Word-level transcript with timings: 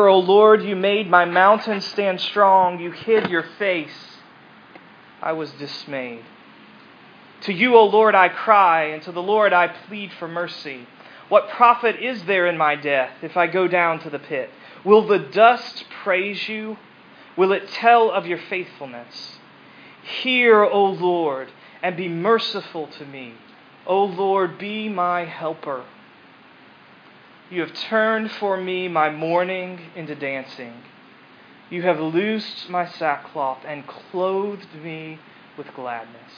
O 0.00 0.18
Lord, 0.18 0.62
you 0.62 0.76
made 0.76 1.08
my 1.08 1.24
mountain 1.24 1.80
stand 1.80 2.20
strong. 2.20 2.80
You 2.80 2.90
hid 2.90 3.30
your 3.30 3.44
face. 3.58 4.18
I 5.20 5.32
was 5.32 5.50
dismayed. 5.52 6.24
To 7.42 7.52
you, 7.52 7.76
O 7.76 7.84
Lord, 7.84 8.14
I 8.14 8.28
cry, 8.28 8.84
and 8.84 9.02
to 9.02 9.12
the 9.12 9.22
Lord 9.22 9.52
I 9.52 9.68
plead 9.68 10.12
for 10.18 10.28
mercy. 10.28 10.86
What 11.28 11.50
profit 11.50 11.96
is 11.96 12.24
there 12.24 12.46
in 12.46 12.56
my 12.56 12.76
death 12.76 13.12
if 13.22 13.36
I 13.36 13.46
go 13.46 13.66
down 13.66 14.00
to 14.00 14.10
the 14.10 14.18
pit? 14.18 14.50
Will 14.84 15.06
the 15.06 15.18
dust 15.18 15.84
praise 16.02 16.48
you? 16.48 16.76
Will 17.36 17.52
it 17.52 17.68
tell 17.68 18.10
of 18.10 18.26
your 18.26 18.38
faithfulness? 18.38 19.38
Hear, 20.22 20.62
O 20.62 20.84
Lord, 20.84 21.48
and 21.82 21.96
be 21.96 22.08
merciful 22.08 22.88
to 22.98 23.06
me. 23.06 23.34
O 23.86 24.04
Lord, 24.04 24.58
be 24.58 24.88
my 24.88 25.24
helper. 25.24 25.84
You 27.50 27.60
have 27.60 27.74
turned 27.74 28.30
for 28.32 28.56
me 28.56 28.88
my 28.88 29.10
mourning 29.10 29.80
into 29.94 30.14
dancing. 30.14 30.82
You 31.70 31.82
have 31.82 32.00
loosed 32.00 32.68
my 32.68 32.86
sackcloth 32.86 33.64
and 33.66 33.86
clothed 33.86 34.74
me 34.74 35.18
with 35.56 35.74
gladness, 35.74 36.32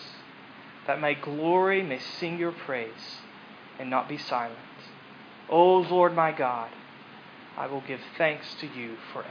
that 0.87 1.01
my 1.01 1.15
glory 1.15 1.83
may 1.83 1.99
sing 1.99 2.39
your 2.39 2.53
praise 2.53 3.19
and 3.79 3.91
not 3.91 4.09
be 4.09 4.19
silent. 4.19 4.59
O 5.49 5.79
Lord 5.79 6.15
my 6.15 6.33
God, 6.33 6.71
I 7.57 7.67
will 7.67 7.83
give 7.83 8.01
thanks 8.19 8.47
to 8.61 8.67
you 8.67 8.97
forever. 9.13 9.31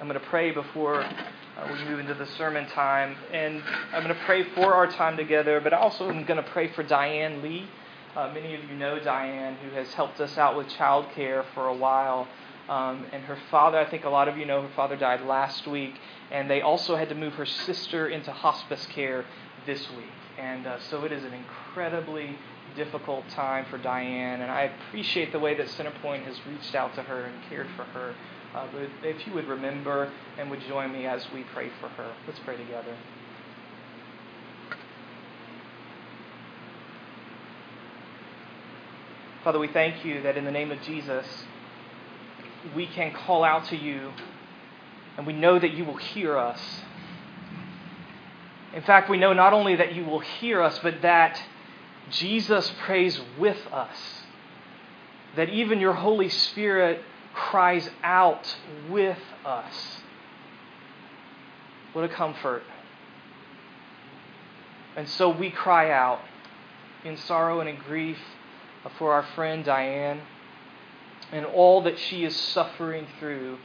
I'm 0.00 0.08
going 0.08 0.20
to 0.20 0.26
pray 0.26 0.50
before 0.50 1.02
uh, 1.02 1.68
we 1.72 1.84
move 1.84 2.00
into 2.00 2.14
the 2.14 2.26
sermon 2.26 2.66
time, 2.68 3.16
and 3.32 3.62
I'm 3.92 4.02
going 4.02 4.14
to 4.14 4.24
pray 4.24 4.44
for 4.54 4.74
our 4.74 4.88
time 4.88 5.16
together, 5.16 5.60
but 5.60 5.72
also 5.72 6.08
I'm 6.08 6.24
going 6.24 6.42
to 6.42 6.50
pray 6.50 6.72
for 6.72 6.82
Diane 6.82 7.42
Lee. 7.42 7.68
Uh, 8.16 8.30
many 8.32 8.54
of 8.54 8.62
you 8.70 8.76
know 8.76 9.00
Diane, 9.00 9.56
who 9.56 9.70
has 9.70 9.92
helped 9.94 10.20
us 10.20 10.38
out 10.38 10.56
with 10.56 10.68
childcare 10.68 11.44
for 11.52 11.66
a 11.66 11.74
while. 11.74 12.28
Um, 12.68 13.04
and 13.12 13.24
her 13.24 13.36
father, 13.50 13.76
I 13.76 13.90
think 13.90 14.04
a 14.04 14.08
lot 14.08 14.28
of 14.28 14.38
you 14.38 14.46
know, 14.46 14.62
her 14.62 14.70
father 14.76 14.94
died 14.94 15.22
last 15.22 15.66
week, 15.66 15.94
and 16.30 16.48
they 16.48 16.62
also 16.62 16.94
had 16.94 17.08
to 17.08 17.16
move 17.16 17.34
her 17.34 17.44
sister 17.44 18.08
into 18.08 18.30
hospice 18.30 18.86
care 18.86 19.24
this 19.66 19.90
week. 19.96 20.06
And 20.38 20.64
uh, 20.64 20.78
so 20.90 21.02
it 21.04 21.10
is 21.10 21.24
an 21.24 21.32
incredibly 21.34 22.36
difficult 22.76 23.28
time 23.30 23.66
for 23.68 23.78
Diane, 23.78 24.40
and 24.40 24.50
I 24.50 24.62
appreciate 24.62 25.32
the 25.32 25.40
way 25.40 25.54
that 25.56 25.66
Centerpoint 25.66 26.24
has 26.24 26.36
reached 26.46 26.76
out 26.76 26.94
to 26.94 27.02
her 27.02 27.24
and 27.24 27.34
cared 27.48 27.66
for 27.76 27.84
her. 27.84 28.14
Uh, 28.54 28.68
but 28.72 29.08
if 29.08 29.26
you 29.26 29.32
would 29.34 29.48
remember 29.48 30.12
and 30.38 30.48
would 30.50 30.60
join 30.68 30.92
me 30.92 31.06
as 31.06 31.26
we 31.34 31.42
pray 31.52 31.68
for 31.80 31.88
her, 31.88 32.12
let's 32.28 32.38
pray 32.44 32.56
together. 32.56 32.94
Father, 39.44 39.58
we 39.58 39.68
thank 39.68 40.06
you 40.06 40.22
that 40.22 40.38
in 40.38 40.46
the 40.46 40.50
name 40.50 40.72
of 40.72 40.80
Jesus, 40.80 41.26
we 42.74 42.86
can 42.86 43.12
call 43.12 43.44
out 43.44 43.66
to 43.66 43.76
you, 43.76 44.10
and 45.18 45.26
we 45.26 45.34
know 45.34 45.58
that 45.58 45.74
you 45.74 45.84
will 45.84 45.98
hear 45.98 46.38
us. 46.38 46.58
In 48.74 48.80
fact, 48.84 49.10
we 49.10 49.18
know 49.18 49.34
not 49.34 49.52
only 49.52 49.76
that 49.76 49.94
you 49.94 50.06
will 50.06 50.20
hear 50.20 50.62
us, 50.62 50.80
but 50.82 51.02
that 51.02 51.38
Jesus 52.08 52.72
prays 52.86 53.20
with 53.38 53.58
us. 53.70 54.22
That 55.36 55.50
even 55.50 55.78
your 55.78 55.92
Holy 55.92 56.30
Spirit 56.30 57.02
cries 57.34 57.90
out 58.02 58.56
with 58.88 59.18
us. 59.44 60.00
What 61.92 62.06
a 62.06 62.08
comfort. 62.08 62.62
And 64.96 65.06
so 65.06 65.28
we 65.28 65.50
cry 65.50 65.90
out 65.90 66.20
in 67.04 67.18
sorrow 67.18 67.60
and 67.60 67.68
in 67.68 67.76
grief 67.76 68.18
for 68.98 69.12
our 69.12 69.22
friend 69.34 69.64
Diane 69.64 70.20
and 71.32 71.46
all 71.46 71.82
that 71.82 71.98
she 71.98 72.24
is 72.24 72.36
suffering 72.36 73.06
through 73.18 73.58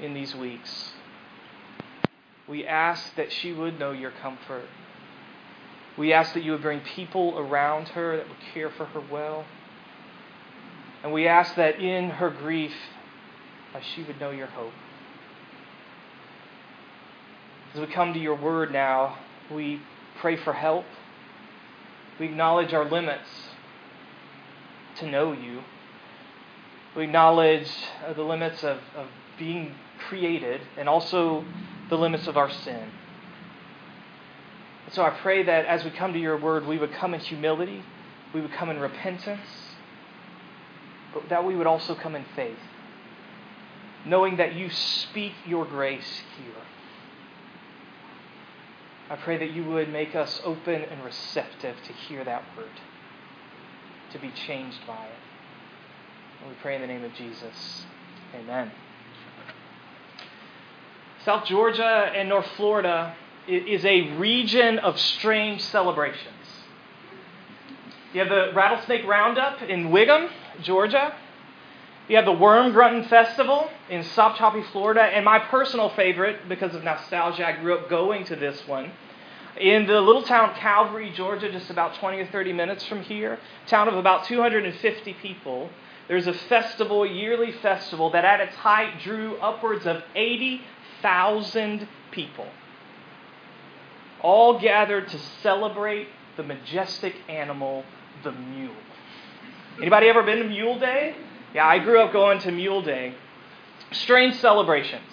in 0.00 0.14
these 0.14 0.34
weeks. 0.34 0.92
We 2.48 2.66
ask 2.66 3.14
that 3.16 3.32
she 3.32 3.52
would 3.52 3.78
know 3.78 3.92
your 3.92 4.10
comfort. 4.10 4.66
We 5.96 6.12
ask 6.12 6.34
that 6.34 6.42
you 6.42 6.52
would 6.52 6.62
bring 6.62 6.80
people 6.80 7.38
around 7.38 7.88
her 7.88 8.16
that 8.16 8.28
would 8.28 8.38
care 8.52 8.70
for 8.70 8.86
her 8.86 9.02
well. 9.10 9.44
And 11.02 11.12
we 11.12 11.26
ask 11.26 11.54
that 11.56 11.80
in 11.80 12.10
her 12.10 12.30
grief, 12.30 12.72
she 13.94 14.02
would 14.04 14.20
know 14.20 14.30
your 14.30 14.46
hope. 14.46 14.72
As 17.74 17.80
we 17.80 17.86
come 17.86 18.12
to 18.14 18.20
your 18.20 18.36
word 18.36 18.72
now, 18.72 19.18
we 19.52 19.80
pray 20.20 20.36
for 20.36 20.52
help. 20.52 20.84
We 22.18 22.26
acknowledge 22.26 22.72
our 22.72 22.88
limits 22.88 23.28
to 24.96 25.06
know 25.10 25.32
you. 25.32 25.62
We 26.96 27.04
acknowledge 27.04 27.70
uh, 28.06 28.12
the 28.12 28.22
limits 28.22 28.62
of, 28.62 28.78
of 28.96 29.08
being 29.38 29.74
created 30.08 30.60
and 30.76 30.88
also 30.88 31.44
the 31.88 31.96
limits 31.96 32.26
of 32.26 32.36
our 32.36 32.50
sin. 32.50 32.90
And 34.84 34.94
So 34.94 35.02
I 35.02 35.10
pray 35.10 35.42
that 35.42 35.66
as 35.66 35.84
we 35.84 35.90
come 35.90 36.12
to 36.12 36.18
your 36.18 36.38
word, 36.38 36.66
we 36.66 36.78
would 36.78 36.92
come 36.92 37.14
in 37.14 37.20
humility, 37.20 37.82
we 38.32 38.40
would 38.40 38.52
come 38.52 38.70
in 38.70 38.78
repentance, 38.78 39.40
but 41.12 41.28
that 41.28 41.44
we 41.44 41.56
would 41.56 41.66
also 41.66 41.94
come 41.94 42.14
in 42.14 42.24
faith, 42.36 42.58
knowing 44.04 44.36
that 44.36 44.54
you 44.54 44.70
speak 44.70 45.32
your 45.46 45.64
grace 45.64 46.22
here. 46.36 46.54
I 49.10 49.16
pray 49.16 49.36
that 49.38 49.52
you 49.52 49.64
would 49.64 49.92
make 49.92 50.14
us 50.14 50.40
open 50.44 50.82
and 50.82 51.04
receptive 51.04 51.76
to 51.86 51.92
hear 51.92 52.24
that 52.24 52.42
word, 52.56 52.66
to 54.14 54.20
be 54.20 54.30
changed 54.46 54.78
by 54.86 55.04
it. 55.04 55.20
And 56.40 56.48
we 56.48 56.56
pray 56.62 56.76
in 56.76 56.80
the 56.80 56.86
name 56.86 57.04
of 57.04 57.12
Jesus. 57.14 57.84
Amen. 58.34 58.70
South 61.24 61.46
Georgia 61.46 62.12
and 62.14 62.28
North 62.28 62.46
Florida 62.56 63.16
is 63.48 63.84
a 63.84 64.16
region 64.16 64.78
of 64.78 64.98
strange 64.98 65.62
celebrations. 65.62 66.28
You 68.12 68.20
have 68.20 68.28
the 68.28 68.52
Rattlesnake 68.54 69.04
Roundup 69.06 69.62
in 69.62 69.90
Whigham, 69.90 70.30
Georgia. 70.62 71.14
You 72.08 72.16
have 72.16 72.26
the 72.26 72.32
Worm 72.32 72.72
Grunting 72.72 73.08
Festival 73.08 73.68
in 73.90 74.02
Sopchoppy, 74.02 74.70
Florida. 74.70 75.02
And 75.02 75.24
my 75.24 75.40
personal 75.40 75.88
favorite, 75.90 76.48
because 76.48 76.74
of 76.74 76.84
nostalgia, 76.84 77.46
I 77.46 77.60
grew 77.60 77.74
up 77.74 77.90
going 77.90 78.24
to 78.26 78.36
this 78.36 78.62
one. 78.68 78.92
In 79.60 79.86
the 79.86 80.00
little 80.00 80.22
town 80.22 80.54
Calvary, 80.56 81.12
Georgia, 81.14 81.50
just 81.50 81.70
about 81.70 81.94
20 81.96 82.18
or 82.18 82.26
30 82.26 82.52
minutes 82.52 82.84
from 82.86 83.02
here, 83.02 83.38
town 83.66 83.88
of 83.88 83.94
about 83.94 84.24
250 84.24 85.14
people, 85.14 85.70
there's 86.08 86.26
a 86.26 86.32
festival, 86.34 87.06
yearly 87.06 87.52
festival, 87.52 88.10
that 88.10 88.24
at 88.24 88.40
its 88.40 88.56
height 88.56 89.00
drew 89.02 89.36
upwards 89.36 89.86
of 89.86 90.02
80,000 90.14 91.86
people 92.10 92.48
all 94.24 94.58
gathered 94.58 95.06
to 95.06 95.18
celebrate 95.42 96.08
the 96.38 96.42
majestic 96.42 97.14
animal, 97.28 97.84
the 98.24 98.32
mule. 98.32 98.74
Anybody 99.78 100.08
ever 100.08 100.22
been 100.22 100.38
to 100.38 100.48
Mule 100.48 100.78
Day? 100.78 101.14
Yeah, 101.54 101.66
I 101.66 101.78
grew 101.78 102.00
up 102.00 102.12
going 102.12 102.38
to 102.40 102.50
Mule 102.50 102.80
Day. 102.80 103.14
Strange 103.92 104.36
celebrations. 104.36 105.04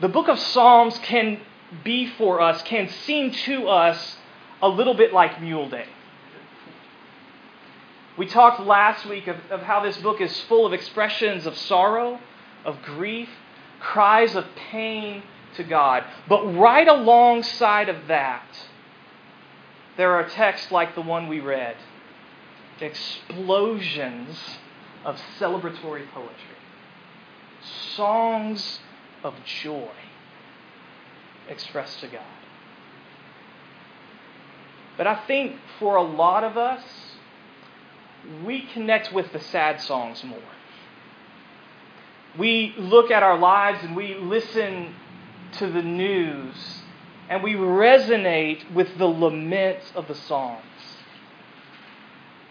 The 0.00 0.08
book 0.08 0.28
of 0.28 0.38
Psalms 0.38 0.98
can 0.98 1.40
be 1.84 2.06
for 2.06 2.40
us, 2.40 2.62
can 2.62 2.88
seem 2.88 3.30
to 3.30 3.68
us 3.68 4.16
a 4.62 4.68
little 4.68 4.94
bit 4.94 5.12
like 5.12 5.40
Mule 5.40 5.68
Day. 5.68 5.86
We 8.16 8.26
talked 8.26 8.60
last 8.60 9.06
week 9.06 9.28
of, 9.28 9.36
of 9.50 9.60
how 9.62 9.80
this 9.80 9.96
book 9.98 10.20
is 10.20 10.40
full 10.42 10.66
of 10.66 10.72
expressions 10.72 11.46
of 11.46 11.56
sorrow, 11.56 12.18
of 12.64 12.82
grief, 12.82 13.28
cries 13.80 14.34
of 14.34 14.44
pain, 14.70 15.22
to 15.56 15.64
God. 15.64 16.04
But 16.28 16.44
right 16.54 16.86
alongside 16.88 17.88
of 17.88 18.06
that, 18.08 18.46
there 19.96 20.14
are 20.14 20.28
texts 20.28 20.70
like 20.70 20.94
the 20.94 21.02
one 21.02 21.28
we 21.28 21.40
read 21.40 21.76
explosions 22.80 24.38
of 25.04 25.20
celebratory 25.40 26.08
poetry, 26.12 26.58
songs 27.96 28.78
of 29.24 29.34
joy 29.44 29.90
expressed 31.48 32.00
to 32.00 32.08
God. 32.08 32.22
But 34.96 35.06
I 35.06 35.14
think 35.26 35.56
for 35.78 35.96
a 35.96 36.02
lot 36.02 36.44
of 36.44 36.56
us, 36.56 36.82
we 38.44 38.66
connect 38.72 39.12
with 39.12 39.32
the 39.32 39.40
sad 39.40 39.80
songs 39.80 40.24
more. 40.24 40.38
We 42.36 42.74
look 42.76 43.10
at 43.10 43.22
our 43.22 43.38
lives 43.38 43.82
and 43.82 43.96
we 43.96 44.14
listen 44.14 44.94
to 45.52 45.70
the 45.70 45.82
news 45.82 46.82
and 47.28 47.42
we 47.42 47.54
resonate 47.54 48.70
with 48.72 48.98
the 48.98 49.06
laments 49.06 49.92
of 49.94 50.08
the 50.08 50.14
Psalms. 50.14 50.62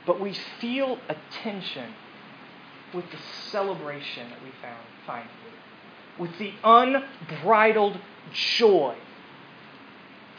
But 0.06 0.22
we 0.22 0.34
feel 0.62 1.00
a 1.10 1.16
tension 1.44 1.94
with 2.94 3.06
the 3.12 3.18
celebration 3.52 4.30
that 4.30 4.42
we 4.44 4.52
found, 4.62 4.86
find 5.06 5.28
here, 5.44 5.47
with 6.20 6.38
the 6.38 6.54
unbridled 6.64 8.00
joy 8.34 8.96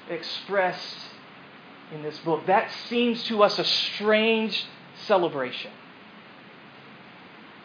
expressed 0.08 0.96
in 1.92 2.02
this 2.02 2.19
book. 2.19 2.46
That 2.46 2.70
seems 2.88 3.25
to 3.25 3.42
us 3.42 3.58
a 3.58 3.64
strange 3.64 4.66
celebration. 5.06 5.70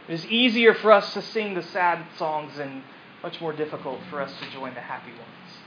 It 0.07 0.13
is 0.13 0.25
easier 0.25 0.73
for 0.73 0.91
us 0.91 1.13
to 1.13 1.21
sing 1.21 1.53
the 1.53 1.63
sad 1.63 2.05
songs 2.17 2.59
and 2.59 2.83
much 3.21 3.39
more 3.39 3.53
difficult 3.53 3.99
for 4.09 4.21
us 4.21 4.33
to 4.39 4.51
join 4.51 4.73
the 4.73 4.81
happy 4.81 5.11
ones. 5.11 5.57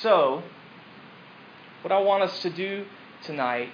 So, 0.00 0.42
what 1.80 1.90
I 1.90 1.98
want 2.00 2.22
us 2.22 2.42
to 2.42 2.50
do 2.50 2.84
tonight 3.22 3.70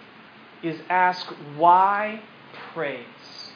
is 0.63 0.79
ask 0.89 1.27
why 1.57 2.23
praise? 2.73 3.48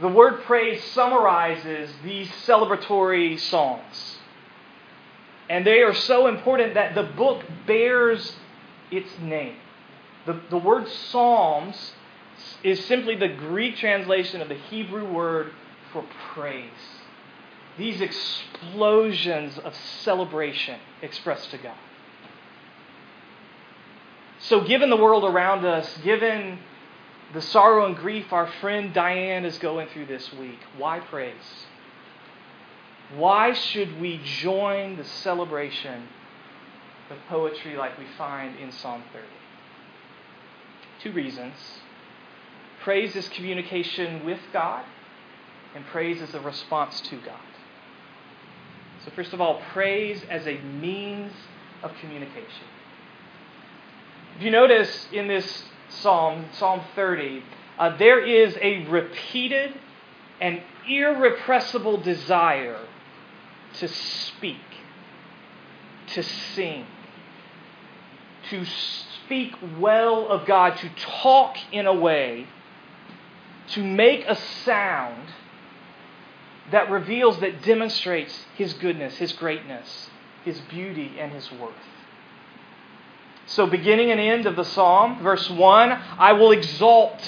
The 0.00 0.08
word 0.08 0.42
praise 0.44 0.82
summarizes 0.92 1.90
these 2.02 2.28
celebratory 2.46 3.38
songs. 3.38 4.18
And 5.48 5.66
they 5.66 5.82
are 5.82 5.94
so 5.94 6.26
important 6.26 6.74
that 6.74 6.94
the 6.94 7.02
book 7.02 7.42
bears 7.66 8.36
its 8.90 9.10
name. 9.20 9.56
The, 10.26 10.40
the 10.48 10.58
word 10.58 10.88
Psalms 10.88 11.92
is 12.62 12.84
simply 12.86 13.16
the 13.16 13.28
Greek 13.28 13.76
translation 13.76 14.40
of 14.40 14.48
the 14.48 14.54
Hebrew 14.54 15.10
word 15.10 15.52
for 15.92 16.04
praise. 16.32 16.70
These 17.76 18.00
explosions 18.00 19.58
of 19.58 19.74
celebration 20.02 20.78
expressed 21.02 21.50
to 21.50 21.58
God. 21.58 21.76
So, 24.38 24.62
given 24.62 24.88
the 24.88 24.96
world 24.96 25.24
around 25.24 25.66
us, 25.66 25.98
given 25.98 26.58
the 27.32 27.42
sorrow 27.42 27.86
and 27.86 27.96
grief 27.96 28.32
our 28.32 28.48
friend 28.60 28.92
Diane 28.92 29.44
is 29.44 29.58
going 29.58 29.88
through 29.88 30.06
this 30.06 30.32
week, 30.34 30.58
why 30.76 31.00
praise? 31.00 31.34
Why 33.14 33.52
should 33.52 34.00
we 34.00 34.20
join 34.24 34.96
the 34.96 35.04
celebration 35.04 36.08
of 37.10 37.18
poetry 37.28 37.76
like 37.76 37.98
we 37.98 38.06
find 38.16 38.56
in 38.58 38.72
Psalm 38.72 39.02
30? 39.12 39.26
Two 41.02 41.12
reasons. 41.12 41.54
Praise 42.82 43.14
is 43.14 43.28
communication 43.28 44.24
with 44.24 44.40
God, 44.52 44.84
and 45.74 45.84
praise 45.86 46.20
is 46.22 46.34
a 46.34 46.40
response 46.40 47.00
to 47.02 47.16
God. 47.16 47.40
So, 49.04 49.10
first 49.12 49.32
of 49.32 49.40
all, 49.40 49.62
praise 49.72 50.22
as 50.30 50.46
a 50.46 50.58
means 50.58 51.32
of 51.82 51.92
communication. 52.00 52.66
If 54.36 54.42
you 54.42 54.50
notice 54.50 55.08
in 55.12 55.26
this 55.26 55.64
psalm, 55.90 56.46
Psalm 56.52 56.80
30, 56.94 57.42
uh, 57.78 57.96
there 57.96 58.24
is 58.24 58.56
a 58.60 58.86
repeated 58.86 59.74
and 60.40 60.62
irrepressible 60.88 61.98
desire 61.98 62.80
to 63.74 63.88
speak, 63.88 64.56
to 66.08 66.22
sing, 66.22 66.86
to 68.50 68.64
speak 68.64 69.54
well 69.78 70.28
of 70.28 70.46
God, 70.46 70.76
to 70.78 70.90
talk 70.96 71.56
in 71.72 71.86
a 71.86 71.94
way, 71.94 72.46
to 73.68 73.84
make 73.84 74.24
a 74.26 74.36
sound 74.64 75.28
that 76.70 76.90
reveals, 76.90 77.40
that 77.40 77.62
demonstrates 77.62 78.46
His 78.56 78.72
goodness, 78.74 79.16
His 79.16 79.32
greatness, 79.32 80.10
His 80.44 80.60
beauty, 80.60 81.16
and 81.18 81.32
His 81.32 81.50
worth. 81.52 81.74
So, 83.50 83.66
beginning 83.66 84.12
and 84.12 84.20
end 84.20 84.46
of 84.46 84.54
the 84.54 84.64
psalm, 84.64 85.22
verse 85.22 85.50
1, 85.50 85.90
I 85.90 86.32
will 86.34 86.52
exalt 86.52 87.20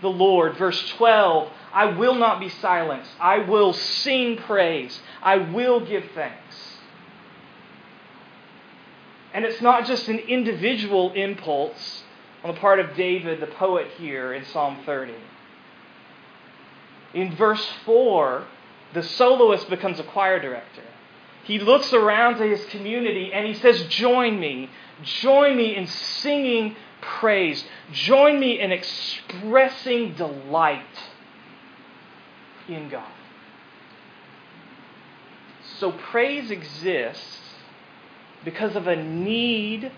the 0.00 0.08
Lord. 0.08 0.56
Verse 0.56 0.88
12, 0.96 1.50
I 1.74 1.86
will 1.86 2.14
not 2.14 2.40
be 2.40 2.48
silenced. 2.48 3.10
I 3.20 3.40
will 3.40 3.74
sing 3.74 4.38
praise. 4.38 4.98
I 5.22 5.36
will 5.36 5.80
give 5.80 6.04
thanks. 6.14 6.56
And 9.34 9.44
it's 9.44 9.60
not 9.60 9.86
just 9.86 10.08
an 10.08 10.18
individual 10.18 11.12
impulse 11.12 12.02
on 12.42 12.54
the 12.54 12.60
part 12.60 12.80
of 12.80 12.96
David, 12.96 13.40
the 13.40 13.46
poet, 13.46 13.88
here 13.98 14.32
in 14.32 14.46
Psalm 14.46 14.78
30. 14.86 15.14
In 17.12 17.36
verse 17.36 17.66
4, 17.84 18.44
the 18.94 19.02
soloist 19.02 19.68
becomes 19.68 20.00
a 20.00 20.04
choir 20.04 20.40
director. 20.40 20.82
He 21.44 21.58
looks 21.58 21.92
around 21.92 22.36
to 22.38 22.44
his 22.44 22.64
community 22.66 23.32
and 23.32 23.46
he 23.46 23.54
says, 23.54 23.82
Join 23.84 24.38
me. 24.38 24.70
Join 25.02 25.56
me 25.56 25.76
in 25.76 25.86
singing 25.86 26.76
praise. 27.00 27.64
Join 27.92 28.40
me 28.40 28.58
in 28.60 28.72
expressing 28.72 30.14
delight 30.14 30.82
in 32.68 32.88
God. 32.88 33.12
So 35.78 35.92
praise 35.92 36.50
exists 36.50 37.38
because 38.44 38.74
of 38.74 38.86
a 38.86 38.96
need 38.96 39.92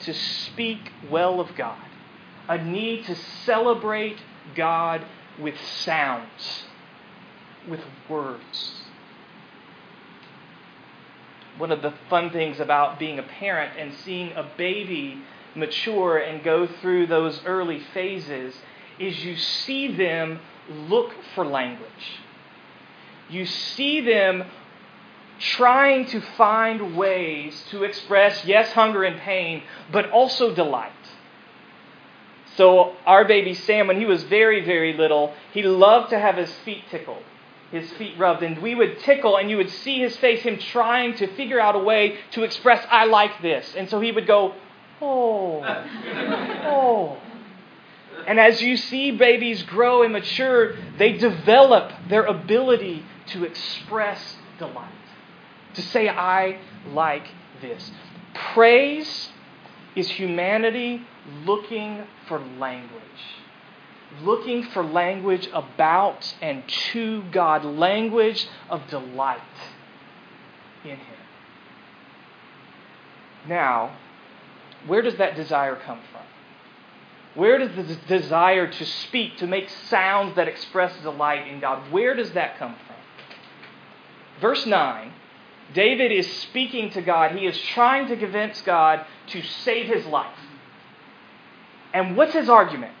to 0.00 0.12
speak 0.12 0.92
well 1.10 1.40
of 1.40 1.54
God, 1.56 1.78
a 2.48 2.62
need 2.62 3.06
to 3.06 3.14
celebrate 3.44 4.18
God 4.54 5.02
with 5.38 5.58
sounds, 5.60 6.64
with 7.66 7.80
words 8.08 8.83
one 11.58 11.70
of 11.70 11.82
the 11.82 11.92
fun 12.10 12.30
things 12.30 12.60
about 12.60 12.98
being 12.98 13.18
a 13.18 13.22
parent 13.22 13.78
and 13.78 13.92
seeing 14.04 14.32
a 14.32 14.48
baby 14.56 15.22
mature 15.54 16.18
and 16.18 16.42
go 16.42 16.66
through 16.66 17.06
those 17.06 17.40
early 17.44 17.80
phases 17.92 18.54
is 18.98 19.24
you 19.24 19.36
see 19.36 19.94
them 19.94 20.40
look 20.68 21.14
for 21.34 21.46
language. 21.46 22.20
You 23.28 23.46
see 23.46 24.00
them 24.00 24.44
trying 25.38 26.06
to 26.06 26.20
find 26.20 26.96
ways 26.96 27.64
to 27.70 27.84
express, 27.84 28.44
yes, 28.44 28.72
hunger 28.72 29.04
and 29.04 29.18
pain, 29.20 29.62
but 29.90 30.10
also 30.10 30.54
delight. 30.54 30.92
So, 32.56 32.94
our 33.04 33.24
baby 33.24 33.54
Sam, 33.54 33.88
when 33.88 33.98
he 33.98 34.06
was 34.06 34.22
very, 34.24 34.64
very 34.64 34.92
little, 34.92 35.34
he 35.52 35.62
loved 35.62 36.10
to 36.10 36.18
have 36.18 36.36
his 36.36 36.52
feet 36.64 36.84
tickled 36.88 37.22
his 37.74 37.90
feet 37.92 38.18
rubbed, 38.18 38.42
and 38.42 38.60
we 38.60 38.74
would 38.74 39.00
tickle, 39.00 39.36
and 39.36 39.50
you 39.50 39.56
would 39.56 39.70
see 39.70 40.00
his 40.00 40.16
face, 40.16 40.42
him 40.42 40.58
trying 40.58 41.14
to 41.16 41.26
figure 41.34 41.60
out 41.60 41.74
a 41.76 41.78
way 41.78 42.18
to 42.32 42.42
express, 42.42 42.84
I 42.90 43.04
like 43.06 43.42
this. 43.42 43.74
And 43.76 43.88
so 43.88 44.00
he 44.00 44.12
would 44.12 44.26
go, 44.26 44.54
Oh, 45.00 45.62
oh. 46.64 47.18
And 48.26 48.40
as 48.40 48.62
you 48.62 48.76
see 48.76 49.10
babies 49.10 49.62
grow 49.64 50.02
and 50.02 50.12
mature, 50.12 50.76
they 50.96 51.12
develop 51.12 51.92
their 52.08 52.24
ability 52.24 53.04
to 53.26 53.44
express 53.44 54.36
delight, 54.58 54.90
to 55.74 55.82
say, 55.82 56.08
I 56.08 56.60
like 56.88 57.26
this. 57.60 57.90
Praise 58.54 59.30
is 59.94 60.08
humanity 60.08 61.02
looking 61.44 62.04
for 62.26 62.40
language 62.40 63.00
looking 64.22 64.64
for 64.64 64.84
language 64.84 65.48
about 65.52 66.34
and 66.40 66.62
to 66.92 67.22
God, 67.30 67.64
language 67.64 68.48
of 68.70 68.86
delight 68.88 69.40
in 70.84 70.96
Him. 70.96 71.16
Now, 73.48 73.96
where 74.86 75.02
does 75.02 75.16
that 75.16 75.36
desire 75.36 75.76
come 75.76 76.00
from? 76.12 76.22
Where 77.34 77.58
does 77.58 77.74
the 77.74 77.96
desire 78.06 78.70
to 78.70 78.84
speak, 78.84 79.38
to 79.38 79.46
make 79.46 79.68
sounds 79.68 80.36
that 80.36 80.46
express 80.46 80.96
delight 81.02 81.48
in 81.48 81.60
God, 81.60 81.90
where 81.90 82.14
does 82.14 82.32
that 82.32 82.58
come 82.58 82.76
from? 82.86 82.96
Verse 84.40 84.64
9, 84.66 85.12
David 85.72 86.12
is 86.12 86.30
speaking 86.30 86.90
to 86.90 87.02
God. 87.02 87.32
He 87.32 87.46
is 87.46 87.58
trying 87.58 88.08
to 88.08 88.16
convince 88.16 88.60
God 88.62 89.04
to 89.28 89.42
save 89.42 89.86
his 89.86 90.06
life. 90.06 90.38
And 91.92 92.16
what's 92.16 92.34
his 92.34 92.48
argument? 92.48 92.92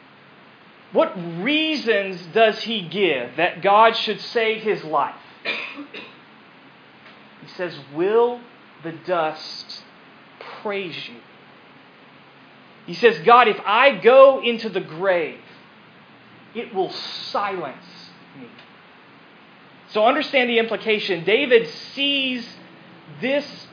What 0.94 1.12
reasons 1.42 2.24
does 2.32 2.62
he 2.62 2.80
give 2.80 3.36
that 3.36 3.62
God 3.62 3.96
should 3.96 4.20
save 4.20 4.62
his 4.62 4.84
life? 4.84 5.16
He 7.42 7.48
says, 7.56 7.76
Will 7.92 8.38
the 8.84 8.92
dust 8.92 9.82
praise 10.62 10.96
you? 11.08 11.16
He 12.86 12.94
says, 12.94 13.18
God, 13.26 13.48
if 13.48 13.58
I 13.66 13.98
go 13.98 14.40
into 14.40 14.68
the 14.68 14.80
grave, 14.80 15.40
it 16.54 16.72
will 16.72 16.92
silence 16.92 18.10
me. 18.38 18.46
So 19.88 20.06
understand 20.06 20.48
the 20.48 20.60
implication. 20.60 21.24
David 21.24 21.68
sees 21.94 22.48
this 23.20 23.66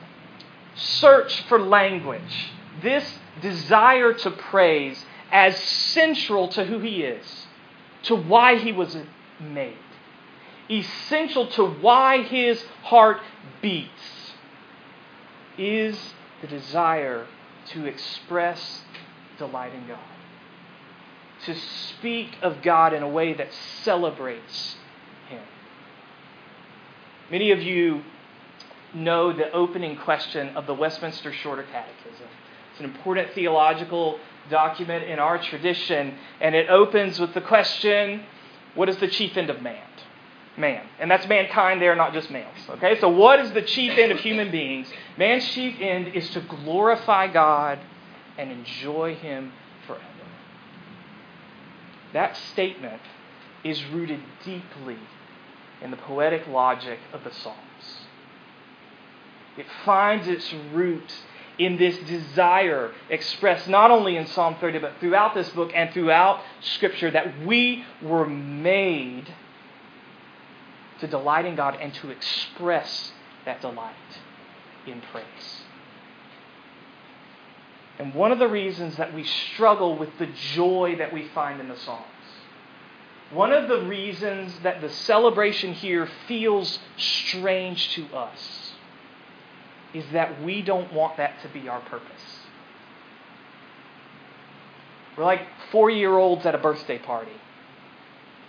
search 0.74 1.42
for 1.42 1.60
language, 1.60 2.50
this 2.82 3.04
desire 3.40 4.12
to 4.12 4.32
praise, 4.32 5.04
as 5.32 5.58
central 5.58 6.48
to 6.48 6.64
who 6.64 6.78
he 6.78 7.02
is, 7.02 7.46
to 8.04 8.14
why 8.14 8.56
he 8.56 8.70
was 8.70 8.96
made, 9.40 9.78
essential 10.70 11.46
to 11.48 11.64
why 11.64 12.22
his 12.22 12.62
heart 12.82 13.20
beats, 13.62 14.34
is 15.58 16.14
the 16.40 16.46
desire 16.46 17.26
to 17.66 17.86
express 17.86 18.82
delight 19.38 19.74
in 19.74 19.86
God, 19.88 19.98
to 21.44 21.54
speak 21.54 22.36
of 22.42 22.62
God 22.62 22.92
in 22.92 23.02
a 23.02 23.08
way 23.08 23.32
that 23.34 23.48
celebrates 23.82 24.76
Him. 25.28 25.42
Many 27.30 27.50
of 27.50 27.62
you 27.62 28.02
know 28.94 29.32
the 29.32 29.50
opening 29.52 29.96
question 29.96 30.56
of 30.56 30.66
the 30.66 30.74
Westminster 30.74 31.32
Shorter 31.32 31.64
Catechism. 31.64 32.28
It's 32.72 32.80
an 32.80 32.86
important 32.86 33.32
theological 33.34 34.18
document 34.50 35.04
in 35.04 35.18
our 35.18 35.38
tradition, 35.38 36.14
and 36.40 36.54
it 36.54 36.68
opens 36.68 37.20
with 37.20 37.34
the 37.34 37.40
question 37.40 38.24
What 38.74 38.88
is 38.88 38.96
the 38.96 39.08
chief 39.08 39.36
end 39.36 39.50
of 39.50 39.62
man? 39.62 39.82
Man. 40.56 40.84
And 40.98 41.10
that's 41.10 41.26
mankind 41.28 41.80
there, 41.80 41.96
not 41.96 42.12
just 42.12 42.30
males. 42.30 42.56
Okay? 42.68 42.98
So, 43.00 43.08
what 43.08 43.40
is 43.40 43.52
the 43.52 43.62
chief 43.62 43.98
end 43.98 44.12
of 44.12 44.20
human 44.20 44.50
beings? 44.50 44.86
Man's 45.16 45.46
chief 45.48 45.76
end 45.80 46.08
is 46.08 46.28
to 46.30 46.40
glorify 46.40 47.26
God 47.32 47.78
and 48.36 48.50
enjoy 48.50 49.14
Him 49.14 49.52
forever. 49.86 50.04
That 52.12 52.36
statement 52.36 53.00
is 53.64 53.82
rooted 53.86 54.20
deeply 54.44 54.98
in 55.80 55.90
the 55.90 55.96
poetic 55.96 56.46
logic 56.46 56.98
of 57.12 57.24
the 57.24 57.32
Psalms. 57.32 58.06
It 59.56 59.66
finds 59.84 60.28
its 60.28 60.52
root 60.72 61.12
in 61.58 61.76
this 61.76 61.96
desire 62.08 62.92
expressed 63.10 63.68
not 63.68 63.90
only 63.90 64.16
in 64.16 64.26
Psalm 64.26 64.56
30, 64.60 64.78
but 64.78 64.92
throughout 65.00 65.34
this 65.34 65.48
book 65.50 65.70
and 65.74 65.92
throughout 65.92 66.40
Scripture 66.60 67.10
that 67.10 67.44
we 67.46 67.84
were 68.02 68.26
made 68.26 69.32
to 71.00 71.06
delight 71.06 71.44
in 71.44 71.56
God 71.56 71.76
and 71.80 71.92
to 71.94 72.10
express 72.10 73.12
that 73.44 73.60
delight 73.60 73.94
in 74.86 75.00
praise. 75.12 75.64
And 77.98 78.14
one 78.14 78.32
of 78.32 78.38
the 78.38 78.48
reasons 78.48 78.96
that 78.96 79.12
we 79.14 79.24
struggle 79.24 79.98
with 79.98 80.10
the 80.18 80.26
joy 80.54 80.96
that 80.98 81.12
we 81.12 81.28
find 81.28 81.60
in 81.60 81.68
the 81.68 81.76
Psalms, 81.76 82.04
one 83.30 83.52
of 83.52 83.68
the 83.68 83.82
reasons 83.82 84.52
that 84.62 84.80
the 84.80 84.90
celebration 84.90 85.72
here 85.72 86.08
feels 86.26 86.78
strange 86.96 87.90
to 87.94 88.06
us, 88.14 88.61
is 89.94 90.04
that 90.12 90.42
we 90.42 90.62
don't 90.62 90.92
want 90.92 91.16
that 91.16 91.40
to 91.42 91.48
be 91.48 91.68
our 91.68 91.80
purpose. 91.80 92.22
We're 95.16 95.24
like 95.24 95.42
four 95.70 95.90
year 95.90 96.16
olds 96.16 96.46
at 96.46 96.54
a 96.54 96.58
birthday 96.58 96.98
party. 96.98 97.32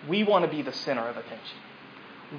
We 0.08 0.24
want 0.24 0.46
to 0.46 0.52
be 0.52 0.62
the 0.62 0.74
center 0.74 1.08
of 1.08 1.18
attention. 1.18 1.58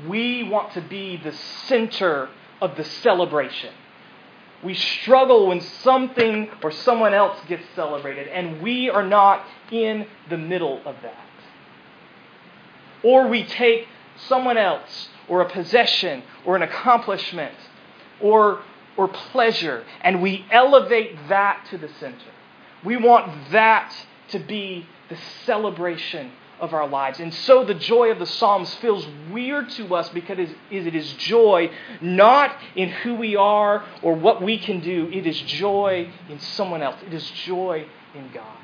We 0.08 0.42
want 0.42 0.73
to 0.73 0.80
be 0.80 1.16
the 1.16 1.32
center 1.32 2.28
of 2.61 2.76
the 2.76 2.84
celebration. 2.84 3.73
We 4.62 4.75
struggle 4.75 5.49
when 5.49 5.61
something 5.61 6.49
or 6.62 6.70
someone 6.70 7.12
else 7.12 7.38
gets 7.46 7.64
celebrated, 7.76 8.28
and 8.28 8.62
we 8.62 8.88
are 8.88 9.06
not 9.06 9.44
in 9.70 10.06
the 10.30 10.38
middle 10.38 10.80
of 10.87 10.96
that. 11.02 11.26
Or 13.02 13.28
we 13.28 13.44
take 13.44 13.87
someone 14.26 14.56
else, 14.56 15.08
or 15.28 15.42
a 15.42 15.50
possession, 15.50 16.23
or 16.46 16.56
an 16.56 16.62
accomplishment, 16.62 17.54
or, 18.23 18.62
or 18.96 19.08
pleasure, 19.08 19.84
and 20.02 20.22
we 20.22 20.44
elevate 20.50 21.16
that 21.28 21.66
to 21.70 21.78
the 21.78 21.88
center. 22.00 22.32
We 22.84 22.96
want 22.96 23.50
that 23.50 23.94
to 24.28 24.38
be 24.38 24.86
the 25.08 25.16
celebration 25.44 26.32
of 26.60 26.72
our 26.72 26.88
lives. 26.88 27.20
And 27.20 27.32
so 27.34 27.64
the 27.64 27.74
joy 27.74 28.10
of 28.10 28.18
the 28.18 28.26
Psalms 28.26 28.72
feels 28.76 29.06
weird 29.30 29.70
to 29.70 29.94
us 29.94 30.08
because 30.10 30.48
it 30.70 30.94
is 30.94 31.12
joy 31.14 31.70
not 32.00 32.56
in 32.76 32.90
who 32.90 33.14
we 33.16 33.36
are 33.36 33.84
or 34.02 34.14
what 34.14 34.42
we 34.42 34.58
can 34.58 34.80
do, 34.80 35.10
it 35.12 35.26
is 35.26 35.40
joy 35.42 36.10
in 36.28 36.38
someone 36.38 36.82
else, 36.82 36.96
it 37.06 37.12
is 37.12 37.28
joy 37.30 37.86
in 38.14 38.30
God. 38.32 38.58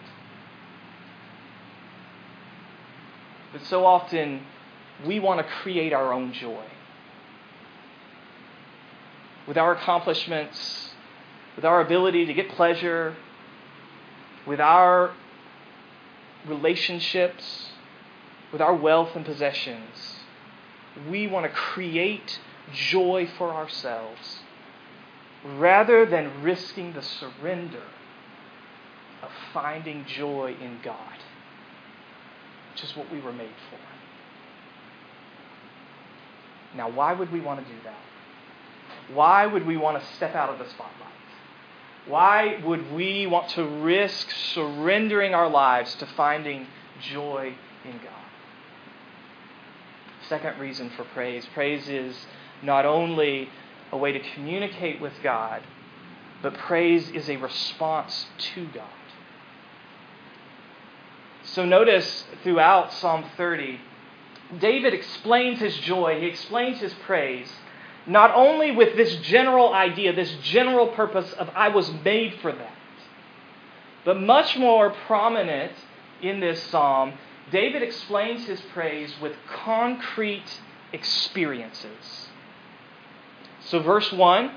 But 3.52 3.64
so 3.64 3.84
often, 3.84 4.42
we 5.04 5.18
want 5.18 5.44
to 5.44 5.52
create 5.62 5.92
our 5.92 6.12
own 6.12 6.32
joy. 6.32 6.64
With 9.50 9.58
our 9.58 9.72
accomplishments, 9.72 10.90
with 11.56 11.64
our 11.64 11.80
ability 11.80 12.24
to 12.26 12.32
get 12.32 12.50
pleasure, 12.50 13.16
with 14.46 14.60
our 14.60 15.10
relationships, 16.46 17.70
with 18.52 18.60
our 18.60 18.76
wealth 18.76 19.16
and 19.16 19.24
possessions, 19.24 20.20
we 21.10 21.26
want 21.26 21.46
to 21.46 21.52
create 21.52 22.38
joy 22.72 23.28
for 23.36 23.52
ourselves 23.52 24.38
rather 25.44 26.06
than 26.06 26.44
risking 26.44 26.92
the 26.92 27.02
surrender 27.02 27.82
of 29.20 29.30
finding 29.52 30.04
joy 30.04 30.54
in 30.60 30.78
God, 30.84 31.18
which 32.70 32.84
is 32.84 32.96
what 32.96 33.10
we 33.10 33.20
were 33.20 33.32
made 33.32 33.50
for. 33.68 33.80
Now, 36.76 36.88
why 36.88 37.14
would 37.14 37.32
we 37.32 37.40
want 37.40 37.66
to 37.66 37.66
do 37.66 37.80
that? 37.82 38.09
Why 39.12 39.46
would 39.46 39.66
we 39.66 39.76
want 39.76 40.02
to 40.02 40.12
step 40.14 40.34
out 40.34 40.50
of 40.50 40.58
the 40.58 40.68
spotlight? 40.68 40.96
Why 42.06 42.60
would 42.64 42.92
we 42.92 43.26
want 43.26 43.50
to 43.50 43.64
risk 43.64 44.30
surrendering 44.30 45.34
our 45.34 45.48
lives 45.48 45.94
to 45.96 46.06
finding 46.06 46.66
joy 47.00 47.54
in 47.84 47.92
God? 47.92 48.20
Second 50.28 50.58
reason 50.60 50.90
for 50.90 51.04
praise 51.04 51.46
praise 51.54 51.88
is 51.88 52.16
not 52.62 52.86
only 52.86 53.48
a 53.92 53.96
way 53.96 54.12
to 54.12 54.20
communicate 54.34 55.00
with 55.00 55.12
God, 55.22 55.62
but 56.42 56.54
praise 56.54 57.10
is 57.10 57.28
a 57.28 57.36
response 57.36 58.26
to 58.54 58.66
God. 58.66 58.88
So 61.42 61.64
notice 61.64 62.24
throughout 62.42 62.92
Psalm 62.92 63.24
30, 63.36 63.80
David 64.58 64.94
explains 64.94 65.58
his 65.58 65.76
joy, 65.78 66.20
he 66.20 66.26
explains 66.26 66.80
his 66.80 66.94
praise, 66.94 67.50
not 68.06 68.34
only 68.34 68.70
with 68.70 68.96
this 68.96 69.16
general 69.16 69.72
idea, 69.72 70.14
this 70.14 70.34
general 70.42 70.88
purpose 70.88 71.32
of 71.34 71.50
I 71.54 71.68
was 71.68 71.90
made 72.04 72.34
for 72.40 72.52
that, 72.52 72.72
but 74.04 74.20
much 74.20 74.56
more 74.56 74.90
prominent 75.06 75.72
in 76.22 76.40
this 76.40 76.62
psalm 76.64 77.14
David 77.50 77.82
explains 77.82 78.46
his 78.46 78.60
praise 78.72 79.12
with 79.20 79.32
concrete 79.64 80.60
experiences. 80.92 82.28
So, 83.66 83.80
verse 83.80 84.12
1 84.12 84.52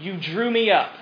you 0.00 0.16
drew 0.16 0.48
me 0.48 0.70
up, 0.70 0.92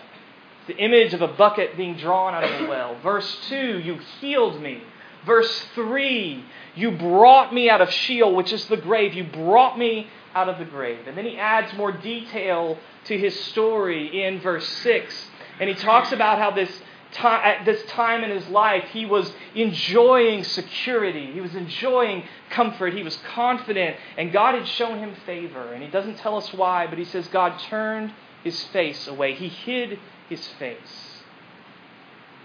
the 0.66 0.76
image 0.76 1.12
of 1.12 1.20
a 1.20 1.28
bucket 1.28 1.76
being 1.76 1.98
drawn 1.98 2.32
out 2.32 2.44
of 2.44 2.62
a 2.62 2.68
well. 2.68 2.98
Verse 3.02 3.38
2 3.48 3.78
you 3.78 3.98
healed 4.20 4.60
me. 4.60 4.82
Verse 5.24 5.66
3 5.74 6.44
you 6.74 6.90
brought 6.92 7.54
me 7.54 7.70
out 7.70 7.80
of 7.80 7.90
Sheol, 7.90 8.34
which 8.34 8.52
is 8.52 8.66
the 8.66 8.76
grave. 8.76 9.14
You 9.14 9.24
brought 9.24 9.78
me 9.78 10.08
out 10.36 10.48
of 10.48 10.58
the 10.58 10.64
grave. 10.64 11.08
And 11.08 11.16
then 11.16 11.24
he 11.24 11.38
adds 11.38 11.72
more 11.76 11.90
detail 11.90 12.78
to 13.04 13.18
his 13.18 13.38
story 13.46 14.22
in 14.22 14.40
verse 14.40 14.68
6. 14.68 15.30
And 15.58 15.68
he 15.68 15.74
talks 15.74 16.12
about 16.12 16.38
how 16.38 16.50
this 16.50 16.70
at 17.18 17.64
this 17.64 17.82
time 17.84 18.22
in 18.24 18.30
his 18.30 18.46
life, 18.48 18.84
he 18.92 19.06
was 19.06 19.32
enjoying 19.54 20.44
security. 20.44 21.32
He 21.32 21.40
was 21.40 21.54
enjoying 21.54 22.24
comfort. 22.50 22.92
He 22.92 23.02
was 23.02 23.16
confident. 23.32 23.96
And 24.18 24.32
God 24.32 24.54
had 24.54 24.68
shown 24.68 24.98
him 24.98 25.14
favor. 25.24 25.72
And 25.72 25.82
he 25.82 25.88
doesn't 25.88 26.18
tell 26.18 26.36
us 26.36 26.52
why, 26.52 26.86
but 26.86 26.98
he 26.98 27.04
says 27.06 27.26
God 27.28 27.58
turned 27.70 28.12
his 28.44 28.62
face 28.64 29.06
away. 29.06 29.34
He 29.34 29.48
hid 29.48 29.98
his 30.28 30.46
face. 30.58 31.22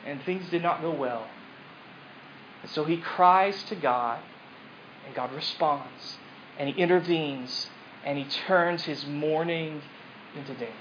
And 0.06 0.22
things 0.24 0.50
did 0.50 0.64
not 0.64 0.82
go 0.82 0.92
well. 0.92 1.28
And 2.62 2.72
so 2.72 2.86
he 2.86 2.98
cries 2.98 3.62
to 3.66 3.76
God, 3.76 4.20
and 5.06 5.16
God 5.16 5.34
responds. 5.34 6.18
And 6.58 6.70
he 6.70 6.82
intervenes, 6.82 7.70
and 8.06 8.18
he 8.18 8.26
turns 8.26 8.84
his 8.84 9.06
mourning 9.06 9.82
into 10.36 10.54
dancing. 10.54 10.76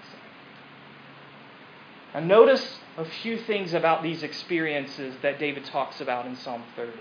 Now, 2.14 2.20
notice 2.20 2.78
a 2.96 3.04
few 3.04 3.38
things 3.38 3.72
about 3.72 4.02
these 4.02 4.22
experiences 4.22 5.14
that 5.22 5.38
David 5.38 5.64
talks 5.66 6.00
about 6.00 6.26
in 6.26 6.36
Psalm 6.36 6.64
30. 6.76 6.92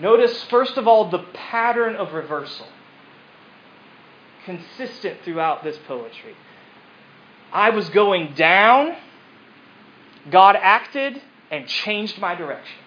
Notice, 0.00 0.42
first 0.44 0.76
of 0.76 0.88
all, 0.88 1.10
the 1.10 1.24
pattern 1.32 1.96
of 1.96 2.12
reversal, 2.12 2.66
consistent 4.44 5.18
throughout 5.24 5.64
this 5.64 5.78
poetry. 5.86 6.34
I 7.52 7.70
was 7.70 7.88
going 7.90 8.34
down, 8.34 8.96
God 10.30 10.56
acted 10.60 11.22
and 11.50 11.66
changed 11.66 12.18
my 12.18 12.34
direction. 12.34 12.78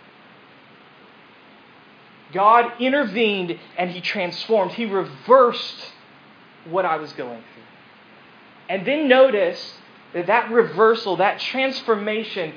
God 2.31 2.79
intervened 2.79 3.57
and 3.77 3.89
He 3.89 4.01
transformed, 4.01 4.73
He 4.73 4.85
reversed 4.85 5.93
what 6.65 6.85
I 6.85 6.97
was 6.97 7.11
going 7.13 7.41
through. 7.53 7.63
And 8.69 8.85
then 8.85 9.07
notice 9.07 9.75
that 10.13 10.27
that 10.27 10.51
reversal, 10.51 11.17
that 11.17 11.39
transformation 11.39 12.53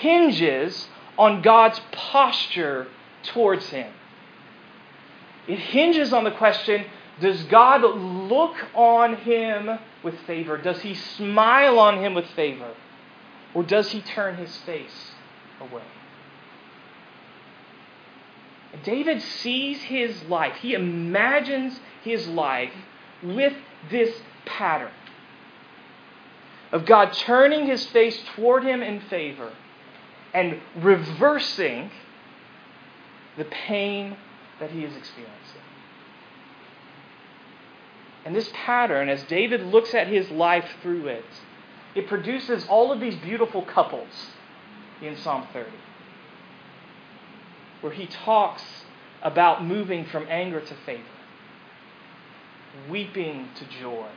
hinges 0.00 0.88
on 1.18 1.42
God's 1.42 1.80
posture 1.92 2.88
towards 3.22 3.68
him. 3.68 3.92
It 5.46 5.58
hinges 5.58 6.12
on 6.12 6.24
the 6.24 6.30
question 6.30 6.84
does 7.20 7.42
God 7.44 7.82
look 7.82 8.56
on 8.74 9.16
him 9.16 9.78
with 10.02 10.18
favor? 10.20 10.56
Does 10.56 10.80
he 10.80 10.94
smile 10.94 11.78
on 11.78 11.98
him 12.02 12.14
with 12.14 12.26
favor? 12.28 12.72
Or 13.52 13.62
does 13.62 13.90
he 13.92 14.00
turn 14.00 14.36
his 14.36 14.56
face 14.58 15.12
away? 15.60 15.82
David 18.84 19.20
sees 19.20 19.82
his 19.82 20.22
life, 20.24 20.56
he 20.56 20.74
imagines 20.74 21.78
his 22.02 22.26
life 22.28 22.72
with 23.22 23.54
this 23.90 24.14
pattern 24.46 24.92
of 26.72 26.86
God 26.86 27.12
turning 27.12 27.66
his 27.66 27.84
face 27.86 28.18
toward 28.34 28.64
him 28.64 28.82
in 28.82 29.00
favor 29.00 29.52
and 30.32 30.60
reversing 30.76 31.90
the 33.36 33.44
pain 33.44 34.16
that 34.60 34.70
he 34.70 34.84
is 34.84 34.96
experiencing. 34.96 35.60
And 38.24 38.36
this 38.36 38.50
pattern, 38.52 39.08
as 39.08 39.22
David 39.24 39.62
looks 39.62 39.94
at 39.94 40.06
his 40.06 40.30
life 40.30 40.68
through 40.82 41.08
it, 41.08 41.24
it 41.94 42.06
produces 42.06 42.66
all 42.68 42.92
of 42.92 43.00
these 43.00 43.16
beautiful 43.16 43.62
couples 43.62 44.28
in 45.02 45.16
Psalm 45.16 45.48
30, 45.52 45.70
where 47.80 47.92
he 47.92 48.06
talks 48.06 48.62
about 49.22 49.64
moving 49.64 50.04
from 50.04 50.26
anger 50.28 50.60
to 50.60 50.74
favor, 50.86 51.02
weeping 52.88 53.48
to 53.56 53.80
joy, 53.80 54.08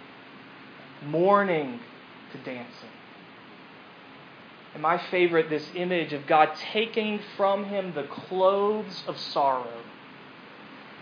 mourning 1.05 1.79
to 2.31 2.37
dancing. 2.39 2.89
And 4.73 4.81
my 4.81 4.97
favorite, 5.11 5.49
this 5.49 5.67
image 5.75 6.13
of 6.13 6.25
God 6.25 6.49
taking 6.71 7.19
from 7.37 7.65
him 7.65 7.93
the 7.93 8.03
clothes 8.03 9.03
of 9.07 9.17
sorrow 9.17 9.83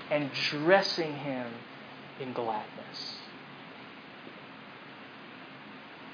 and 0.09 0.29
dressing 0.49 1.15
him 1.15 1.47
in 2.19 2.33
gladness. 2.33 3.15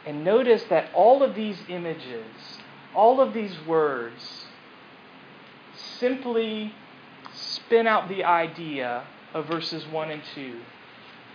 And 0.06 0.24
notice 0.24 0.64
that 0.70 0.90
all 0.94 1.24
of 1.24 1.36
these 1.36 1.58
images, 1.68 2.26
all 2.96 3.20
of 3.20 3.34
these 3.34 3.56
words, 3.68 4.46
simply 6.00 6.74
spin 7.34 7.88
out 7.88 8.08
the 8.08 8.24
idea 8.24 9.04
of 9.34 9.48
verses 9.48 9.86
1 9.88 10.12
and 10.12 10.22
2. 10.36 10.60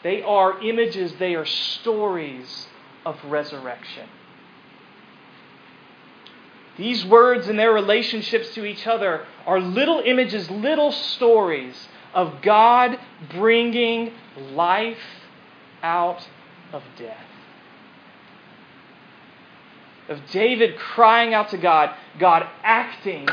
They 0.03 0.23
are 0.23 0.61
images, 0.61 1.15
they 1.19 1.35
are 1.35 1.47
stories 1.47 2.67
of 3.07 3.19
resurrection. 3.25 4.09
These 6.77 7.05
words 7.05 7.49
and 7.49 7.59
their 7.59 7.73
relationships 7.73 8.55
to 8.55 8.65
each 8.65 8.87
other 8.87 9.27
are 9.47 9.61
little 9.61 10.03
images, 10.05 10.51
little 10.51 10.91
stories 10.91 11.89
of 12.15 12.43
God 12.43 12.99
bringing 13.31 14.13
life 14.53 14.99
out 15.83 16.27
of 16.73 16.83
death. 16.97 17.19
Of 20.09 20.21
David 20.31 20.79
crying 20.79 21.35
out 21.35 21.51
to 21.51 21.59
God, 21.59 21.95
God 22.19 22.47
acting 22.63 23.29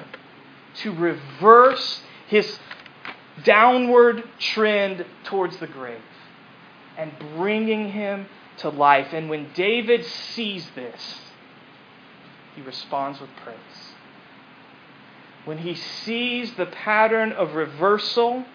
to 0.76 0.94
reverse 0.94 2.02
his 2.28 2.60
downward 3.44 4.24
trend 4.38 5.06
towards 5.24 5.58
the 5.58 5.68
grave 5.68 6.02
and 7.00 7.14
bringing 7.38 7.92
him 7.92 8.28
to 8.58 8.70
life. 8.70 9.14
And 9.14 9.30
when 9.30 9.52
David 9.54 10.06
sees 10.06 10.70
this, 10.76 11.20
he 12.56 12.62
responds 12.62 13.22
with 13.22 13.30
praise. 13.42 13.58
When 15.46 15.60
he 15.60 15.76
sees 15.76 16.54
the 16.56 16.66
pattern 16.66 17.32
of 17.32 17.56
reversal, 17.56 18.46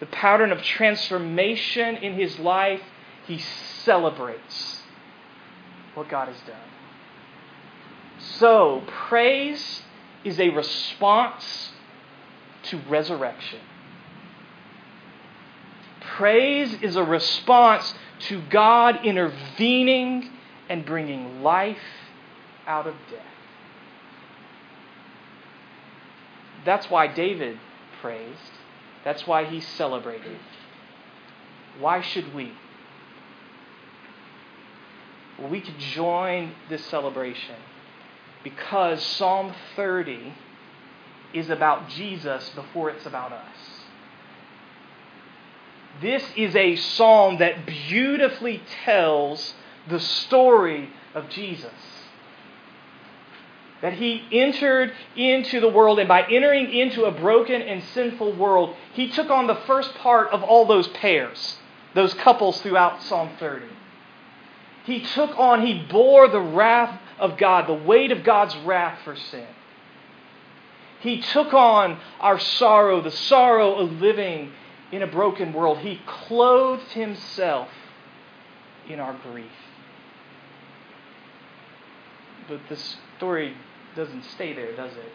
the 0.00 0.06
pattern 0.06 0.52
of 0.52 0.62
transformation 0.62 1.96
in 1.96 2.14
his 2.14 2.38
life, 2.38 2.80
he 3.26 3.38
celebrates 3.84 4.80
what 5.94 6.08
God 6.08 6.28
has 6.28 6.40
done. 6.46 6.56
So, 8.38 8.82
praise 8.86 9.82
is 10.24 10.40
a 10.40 10.48
response 10.48 11.72
to 12.64 12.78
resurrection. 12.88 13.60
Praise 16.16 16.72
is 16.82 16.96
a 16.96 17.02
response 17.02 17.94
to 18.28 18.42
God 18.50 19.04
intervening 19.04 20.30
and 20.68 20.84
bringing 20.84 21.42
life 21.42 21.76
out 22.66 22.86
of 22.86 22.94
death. 23.10 23.22
That's 26.64 26.90
why 26.90 27.06
David 27.06 27.58
praised. 28.00 28.52
That's 29.04 29.26
why 29.26 29.44
he 29.44 29.60
celebrated. 29.60 30.38
Why 31.78 32.00
should 32.00 32.34
we? 32.34 32.52
Well, 35.38 35.48
we 35.48 35.60
could 35.60 35.78
join 35.78 36.52
this 36.68 36.84
celebration 36.86 37.56
because 38.42 39.04
Psalm 39.04 39.52
30 39.76 40.34
is 41.34 41.50
about 41.50 41.88
Jesus 41.90 42.48
before 42.50 42.90
it's 42.90 43.06
about 43.06 43.32
us. 43.32 43.85
This 46.00 46.22
is 46.36 46.54
a 46.54 46.76
psalm 46.76 47.38
that 47.38 47.66
beautifully 47.66 48.62
tells 48.84 49.54
the 49.88 50.00
story 50.00 50.90
of 51.14 51.28
Jesus. 51.30 51.72
That 53.82 53.94
he 53.94 54.22
entered 54.32 54.92
into 55.16 55.60
the 55.60 55.68
world, 55.68 55.98
and 55.98 56.08
by 56.08 56.22
entering 56.22 56.72
into 56.72 57.04
a 57.04 57.12
broken 57.12 57.62
and 57.62 57.82
sinful 57.94 58.34
world, 58.34 58.74
he 58.94 59.08
took 59.08 59.30
on 59.30 59.46
the 59.46 59.54
first 59.66 59.94
part 59.96 60.28
of 60.30 60.42
all 60.42 60.66
those 60.66 60.88
pairs, 60.88 61.58
those 61.94 62.14
couples 62.14 62.60
throughout 62.60 63.02
Psalm 63.02 63.30
30. 63.38 63.66
He 64.84 65.00
took 65.00 65.38
on, 65.38 65.66
he 65.66 65.82
bore 65.90 66.28
the 66.28 66.40
wrath 66.40 67.00
of 67.18 67.38
God, 67.38 67.66
the 67.66 67.74
weight 67.74 68.12
of 68.12 68.22
God's 68.22 68.56
wrath 68.58 69.00
for 69.04 69.16
sin. 69.16 69.46
He 71.00 71.20
took 71.20 71.52
on 71.52 71.98
our 72.20 72.38
sorrow, 72.38 73.00
the 73.00 73.10
sorrow 73.10 73.74
of 73.76 73.92
living 74.00 74.52
in 74.92 75.02
a 75.02 75.06
broken 75.06 75.52
world. 75.52 75.78
He 75.78 76.00
clothed 76.06 76.92
himself 76.92 77.68
in 78.88 79.00
our 79.00 79.14
grief. 79.14 79.50
But 82.48 82.60
the 82.68 82.76
story 83.16 83.56
doesn't 83.96 84.24
stay 84.24 84.52
there, 84.52 84.74
does 84.76 84.92
it? 84.92 85.12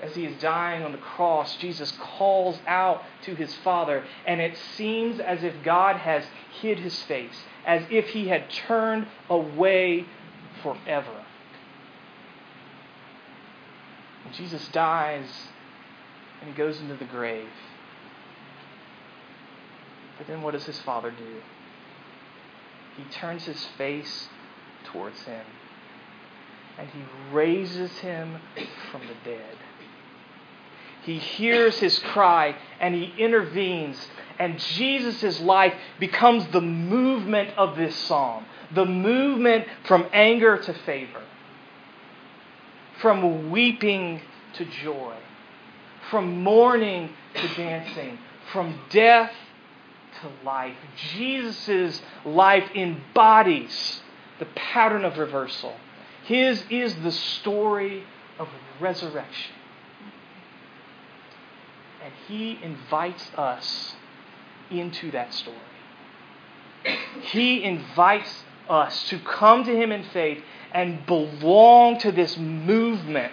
As 0.00 0.14
he 0.16 0.24
is 0.24 0.40
dying 0.40 0.82
on 0.82 0.90
the 0.92 0.98
cross, 0.98 1.56
Jesus 1.56 1.92
calls 1.92 2.58
out 2.66 3.02
to 3.22 3.36
his 3.36 3.54
Father, 3.56 4.04
and 4.26 4.40
it 4.40 4.56
seems 4.76 5.20
as 5.20 5.44
if 5.44 5.54
God 5.62 5.96
has 5.96 6.24
hid 6.60 6.80
his 6.80 7.00
face, 7.04 7.44
as 7.64 7.84
if 7.88 8.08
he 8.08 8.26
had 8.26 8.50
turned 8.50 9.06
away 9.30 10.06
forever. 10.62 11.24
And 14.24 14.34
Jesus 14.34 14.66
dies 14.68 15.28
and 16.42 16.50
he 16.50 16.56
goes 16.56 16.80
into 16.80 16.96
the 16.96 17.04
grave. 17.04 17.48
But 20.18 20.26
then 20.26 20.42
what 20.42 20.50
does 20.50 20.64
his 20.64 20.78
Father 20.80 21.10
do? 21.10 21.40
He 22.96 23.04
turns 23.10 23.44
his 23.44 23.64
face 23.78 24.28
towards 24.84 25.22
him 25.22 25.46
and 26.78 26.88
he 26.90 27.02
raises 27.32 27.90
him 27.98 28.38
from 28.90 29.02
the 29.02 29.14
dead. 29.24 29.56
He 31.04 31.18
hears 31.18 31.78
his 31.78 31.98
cry 31.98 32.56
and 32.80 32.94
he 32.94 33.12
intervenes, 33.18 34.08
and 34.38 34.58
Jesus' 34.58 35.40
life 35.40 35.74
becomes 35.98 36.46
the 36.48 36.60
movement 36.60 37.50
of 37.56 37.76
this 37.76 37.96
psalm 37.96 38.46
the 38.74 38.86
movement 38.86 39.66
from 39.84 40.06
anger 40.12 40.56
to 40.56 40.72
favor, 40.72 41.22
from 43.00 43.50
weeping 43.50 44.20
to 44.54 44.64
joy, 44.64 45.14
from 46.10 46.42
mourning 46.42 47.10
to 47.34 47.48
dancing, 47.54 48.18
from 48.52 48.78
death 48.90 49.32
to 50.20 50.30
life. 50.44 50.76
Jesus' 51.14 52.02
life 52.24 52.70
embodies 52.74 54.02
the 54.38 54.46
pattern 54.54 55.04
of 55.04 55.18
reversal. 55.18 55.74
His 56.24 56.64
is 56.70 56.94
the 56.96 57.12
story 57.12 58.04
of 58.38 58.48
resurrection. 58.80 59.54
And 62.04 62.12
He 62.26 62.58
invites 62.62 63.30
us 63.36 63.94
into 64.70 65.10
that 65.12 65.32
story. 65.32 65.56
He 67.22 67.62
invites 67.62 68.44
us 68.68 69.08
to 69.08 69.18
come 69.20 69.64
to 69.64 69.76
Him 69.76 69.92
in 69.92 70.04
faith 70.04 70.42
and 70.72 71.04
belong 71.06 71.98
to 71.98 72.10
this 72.10 72.36
movement, 72.36 73.32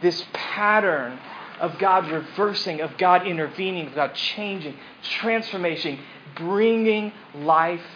this 0.00 0.24
pattern 0.32 1.18
of 1.62 1.78
God 1.78 2.10
reversing, 2.10 2.80
of 2.80 2.98
God 2.98 3.26
intervening, 3.26 3.86
of 3.86 3.94
God 3.94 4.14
changing, 4.14 4.76
transformation, 5.02 5.98
bringing 6.34 7.12
life 7.34 7.86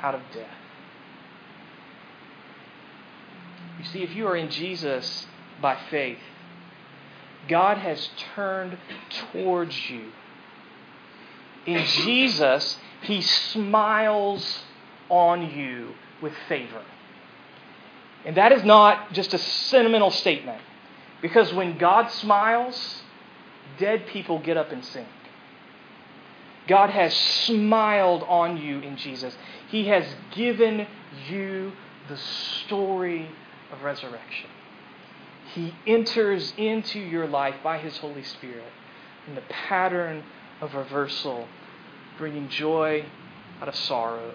out 0.00 0.14
of 0.14 0.20
death. 0.34 0.50
You 3.78 3.84
see, 3.86 4.02
if 4.02 4.14
you 4.14 4.26
are 4.28 4.36
in 4.36 4.50
Jesus 4.50 5.26
by 5.62 5.78
faith, 5.90 6.18
God 7.48 7.78
has 7.78 8.10
turned 8.34 8.76
towards 9.32 9.88
you. 9.88 10.12
In 11.64 11.84
Jesus, 11.84 12.78
He 13.00 13.22
smiles 13.22 14.60
on 15.08 15.50
you 15.50 15.94
with 16.20 16.34
favor. 16.48 16.82
And 18.26 18.36
that 18.36 18.52
is 18.52 18.62
not 18.62 19.12
just 19.12 19.32
a 19.32 19.38
sentimental 19.38 20.10
statement, 20.10 20.60
because 21.22 21.54
when 21.54 21.78
God 21.78 22.10
smiles, 22.10 23.02
dead 23.78 24.06
people 24.06 24.38
get 24.38 24.56
up 24.56 24.72
and 24.72 24.84
sing. 24.84 25.06
God 26.68 26.90
has 26.90 27.14
smiled 27.14 28.24
on 28.24 28.56
you 28.56 28.80
in 28.80 28.96
Jesus. 28.96 29.36
He 29.68 29.86
has 29.88 30.04
given 30.32 30.86
you 31.28 31.72
the 32.08 32.16
story 32.16 33.28
of 33.72 33.82
resurrection. 33.82 34.50
He 35.54 35.74
enters 35.86 36.52
into 36.56 36.98
your 36.98 37.26
life 37.26 37.54
by 37.62 37.78
His 37.78 37.96
Holy 37.98 38.24
Spirit 38.24 38.72
in 39.28 39.34
the 39.34 39.42
pattern 39.42 40.24
of 40.60 40.74
reversal, 40.74 41.46
bringing 42.18 42.48
joy 42.48 43.04
out 43.60 43.68
of 43.68 43.76
sorrow, 43.76 44.34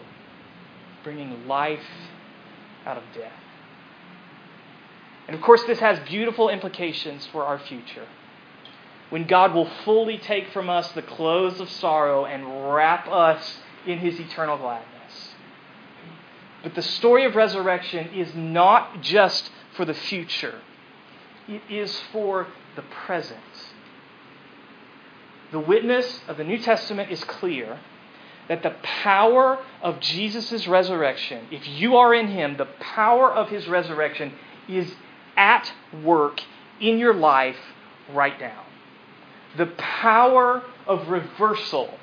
bringing 1.04 1.48
life 1.48 1.80
out 2.86 2.98
of 2.98 3.04
death. 3.14 3.32
And 5.28 5.36
of 5.36 5.42
course, 5.42 5.64
this 5.66 5.80
has 5.80 6.00
beautiful 6.08 6.50
implications 6.50 7.28
for 7.28 7.46
our 7.46 7.60
future. 7.60 8.08
When 9.12 9.28
God 9.28 9.54
will 9.54 9.70
fully 9.84 10.18
take 10.18 10.52
from 10.52 10.70
us 10.70 10.90
the 10.94 11.02
clothes 11.02 11.60
of 11.60 11.70
sorrow 11.70 12.26
and 12.26 12.74
wrap 12.74 13.10
us 13.10 13.60
in 13.86 14.00
his 14.00 14.18
eternal 14.20 14.58
gladness. 14.58 15.36
But 16.64 16.76
the 16.76 16.82
story 16.82 17.26
of 17.26 17.36
resurrection 17.36 18.14
is 18.14 18.34
not 18.34 19.02
just 19.02 19.52
for 19.76 19.84
the 19.84 19.94
future, 19.94 20.62
it 21.46 21.62
is 21.70 22.00
for 22.14 22.48
the 22.78 22.84
present. 22.84 23.40
The 25.52 25.60
witness 25.60 26.22
of 26.30 26.38
the 26.38 26.46
New 26.46 26.60
Testament 26.60 27.12
is 27.12 27.22
clear 27.26 27.80
that 28.48 28.64
the 28.64 28.76
power 28.82 29.60
of 29.82 30.00
Jesus' 30.00 30.68
resurrection, 30.68 31.48
if 31.52 31.68
you 31.68 31.98
are 31.98 32.14
in 32.14 32.28
him, 32.28 32.56
the 32.56 32.70
power 32.80 33.30
of 33.30 33.50
his 33.50 33.68
resurrection 33.68 34.32
is 34.70 34.94
at 35.36 35.70
work 36.02 36.40
in 36.80 36.98
your 36.98 37.14
life 37.14 37.60
right 38.14 38.40
now. 38.40 38.64
The 39.58 39.68
power 39.68 40.64
of 40.88 41.10
reversal 41.10 41.94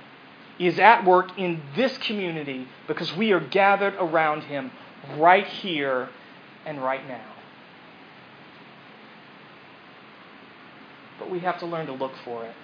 is 0.59 0.79
at 0.79 1.05
work 1.05 1.39
in 1.39 1.63
this 1.77 1.97
community 1.99 2.67
because 2.87 3.15
we 3.17 3.33
are 3.33 3.41
gathered 3.41 3.95
around 3.95 4.43
him 4.43 4.71
right 5.17 5.47
here 5.47 6.09
and 6.67 6.83
right 6.83 7.07
now. 7.07 7.25
But 11.19 11.31
we 11.31 11.41
have 11.41 11.59
to 11.61 11.67
learn 11.67 11.87
to 11.87 11.93
look 11.93 12.13
for 12.25 12.45
it. 12.45 12.55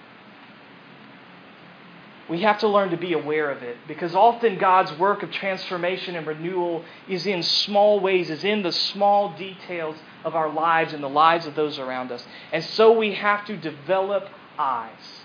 We 2.27 2.41
have 2.41 2.59
to 2.59 2.67
learn 2.67 2.89
to 2.89 2.97
be 2.97 3.13
aware 3.13 3.51
of 3.51 3.61
it 3.61 3.77
because 3.87 4.15
often 4.15 4.57
God's 4.57 4.91
work 4.97 5.21
of 5.21 5.29
transformation 5.29 6.15
and 6.15 6.25
renewal 6.25 6.83
is 7.07 7.27
in 7.27 7.43
small 7.43 7.99
ways, 7.99 8.31
is 8.31 8.43
in 8.43 8.63
the 8.63 8.71
small 8.71 9.37
details 9.37 9.95
of 10.23 10.35
our 10.35 10.51
lives 10.51 10.93
and 10.93 11.03
the 11.03 11.09
lives 11.09 11.45
of 11.45 11.53
those 11.53 11.77
around 11.77 12.11
us. 12.11 12.25
And 12.51 12.63
so 12.63 12.97
we 12.97 13.13
have 13.13 13.45
to 13.45 13.55
develop 13.55 14.27
eyes 14.57 15.21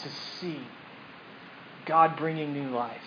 to 0.00 0.08
see 0.40 0.60
God 1.86 2.16
bringing 2.16 2.52
new 2.52 2.70
life, 2.70 3.00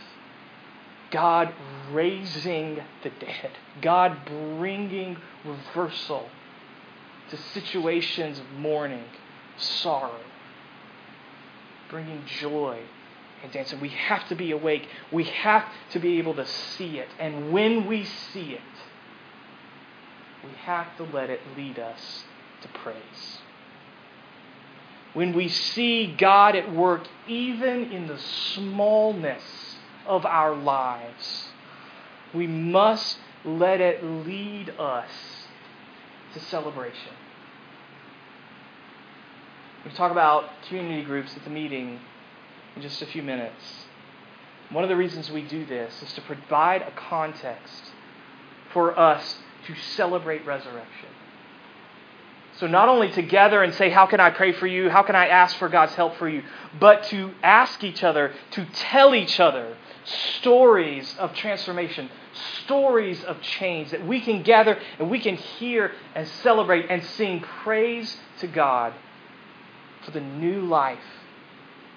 God 1.11 1.53
raising 1.91 2.79
the 3.03 3.09
dead, 3.19 3.51
God 3.81 4.17
bringing 4.25 5.17
reversal 5.45 6.29
to 7.29 7.37
situations 7.37 8.39
of 8.39 8.49
mourning, 8.51 9.05
sorrow 9.57 10.21
bringing 11.89 12.23
joy 12.25 12.79
and 13.43 13.51
dancing. 13.51 13.79
We 13.79 13.89
have 13.89 14.27
to 14.29 14.35
be 14.35 14.51
awake. 14.51 14.87
We 15.11 15.25
have 15.25 15.65
to 15.91 15.99
be 15.99 16.19
able 16.19 16.35
to 16.35 16.45
see 16.45 16.99
it. 16.99 17.09
And 17.19 17.51
when 17.51 17.87
we 17.87 18.05
see 18.05 18.53
it, 18.53 18.61
we 20.43 20.51
have 20.63 20.95
to 20.97 21.03
let 21.03 21.29
it 21.29 21.41
lead 21.57 21.79
us 21.79 22.23
to 22.61 22.67
praise. 22.69 23.39
When 25.13 25.33
we 25.33 25.47
see 25.47 26.15
God 26.17 26.55
at 26.55 26.73
work, 26.73 27.07
even 27.27 27.91
in 27.91 28.07
the 28.07 28.19
smallness 28.53 29.43
of 30.05 30.25
our 30.25 30.55
lives, 30.55 31.49
we 32.33 32.47
must 32.47 33.17
let 33.43 33.81
it 33.81 34.03
lead 34.03 34.69
us 34.77 35.09
to 36.33 36.39
celebration. 36.39 37.13
We 39.85 39.91
talk 39.91 40.11
about 40.11 40.49
community 40.67 41.03
groups 41.03 41.35
at 41.35 41.43
the 41.43 41.49
meeting 41.49 41.99
in 42.75 42.81
just 42.81 43.01
a 43.01 43.05
few 43.05 43.23
minutes. 43.23 43.85
One 44.69 44.83
of 44.83 44.89
the 44.89 44.95
reasons 44.95 45.31
we 45.31 45.41
do 45.41 45.65
this 45.65 46.03
is 46.03 46.13
to 46.13 46.21
provide 46.21 46.81
a 46.83 46.91
context 46.91 47.91
for 48.71 48.97
us 48.99 49.37
to 49.65 49.75
celebrate 49.75 50.45
resurrection. 50.45 51.08
So, 52.59 52.67
not 52.67 52.89
only 52.89 53.09
to 53.11 53.21
gather 53.21 53.63
and 53.63 53.73
say, 53.73 53.89
How 53.89 54.05
can 54.05 54.19
I 54.19 54.31
pray 54.31 54.51
for 54.51 54.67
you? 54.67 54.89
How 54.89 55.01
can 55.01 55.15
I 55.15 55.27
ask 55.27 55.55
for 55.57 55.69
God's 55.69 55.93
help 55.93 56.17
for 56.17 56.27
you? 56.27 56.43
But 56.77 57.03
to 57.05 57.31
ask 57.41 57.83
each 57.85 58.03
other, 58.03 58.33
to 58.51 58.65
tell 58.73 59.15
each 59.15 59.39
other 59.39 59.77
stories 60.39 61.15
of 61.17 61.33
transformation, 61.33 62.09
stories 62.63 63.23
of 63.23 63.41
change 63.41 63.91
that 63.91 64.05
we 64.05 64.19
can 64.19 64.43
gather 64.43 64.77
and 64.97 65.09
we 65.09 65.19
can 65.19 65.35
hear 65.35 65.91
and 66.15 66.27
celebrate 66.27 66.87
and 66.89 67.03
sing 67.03 67.41
praise 67.63 68.17
to 68.39 68.47
God 68.47 68.93
for 70.03 70.11
the 70.11 70.21
new 70.21 70.61
life 70.61 70.99